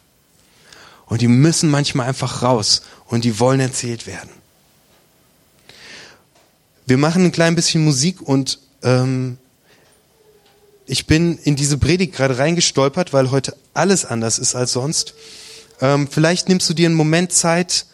Und 1.06 1.20
die 1.22 1.28
müssen 1.28 1.70
manchmal 1.70 2.08
einfach 2.08 2.42
raus 2.42 2.82
und 3.06 3.24
die 3.24 3.40
wollen 3.40 3.60
erzählt 3.60 4.06
werden. 4.06 4.30
Wir 6.86 6.98
machen 6.98 7.24
ein 7.24 7.32
klein 7.32 7.54
bisschen 7.54 7.84
Musik 7.84 8.20
und 8.22 8.60
ähm, 8.82 9.38
ich 10.86 11.06
bin 11.06 11.36
in 11.38 11.56
diese 11.56 11.76
Predigt 11.76 12.14
gerade 12.14 12.38
reingestolpert, 12.38 13.12
weil 13.12 13.30
heute 13.30 13.56
alles 13.74 14.04
anders 14.04 14.38
ist 14.38 14.54
als 14.54 14.72
sonst. 14.72 15.14
Ähm, 15.80 16.08
vielleicht 16.10 16.48
nimmst 16.48 16.68
du 16.68 16.74
dir 16.74 16.86
einen 16.86 16.94
Moment 16.94 17.32
Zeit 17.32 17.86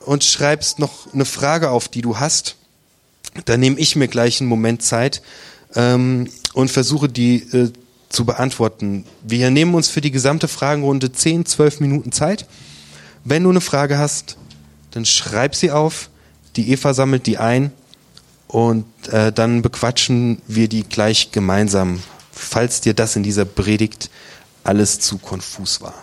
und 0.00 0.24
schreibst 0.24 0.78
noch 0.78 1.12
eine 1.12 1.24
Frage 1.24 1.70
auf, 1.70 1.88
die 1.88 2.02
du 2.02 2.18
hast. 2.18 2.56
Dann 3.44 3.60
nehme 3.60 3.78
ich 3.78 3.96
mir 3.96 4.08
gleich 4.08 4.40
einen 4.40 4.48
Moment 4.48 4.82
Zeit 4.82 5.22
ähm, 5.74 6.30
und 6.54 6.70
versuche 6.70 7.08
die 7.08 7.36
äh, 7.52 7.72
zu 8.08 8.24
beantworten. 8.24 9.04
Wir 9.22 9.50
nehmen 9.50 9.74
uns 9.74 9.88
für 9.88 10.00
die 10.00 10.10
gesamte 10.10 10.48
Fragenrunde 10.48 11.12
10, 11.12 11.44
12 11.46 11.80
Minuten 11.80 12.12
Zeit. 12.12 12.46
Wenn 13.24 13.44
du 13.44 13.50
eine 13.50 13.60
Frage 13.60 13.98
hast, 13.98 14.36
dann 14.92 15.04
schreib 15.04 15.54
sie 15.54 15.70
auf. 15.70 16.08
Die 16.56 16.70
Eva 16.72 16.94
sammelt 16.94 17.26
die 17.26 17.38
ein 17.38 17.70
und 18.46 18.86
äh, 19.10 19.30
dann 19.30 19.60
bequatschen 19.60 20.40
wir 20.46 20.68
die 20.68 20.84
gleich 20.84 21.30
gemeinsam, 21.32 22.02
falls 22.32 22.80
dir 22.80 22.94
das 22.94 23.14
in 23.14 23.22
dieser 23.22 23.44
Predigt 23.44 24.10
alles 24.64 25.00
zu 25.00 25.18
konfus 25.18 25.82
war. 25.82 25.94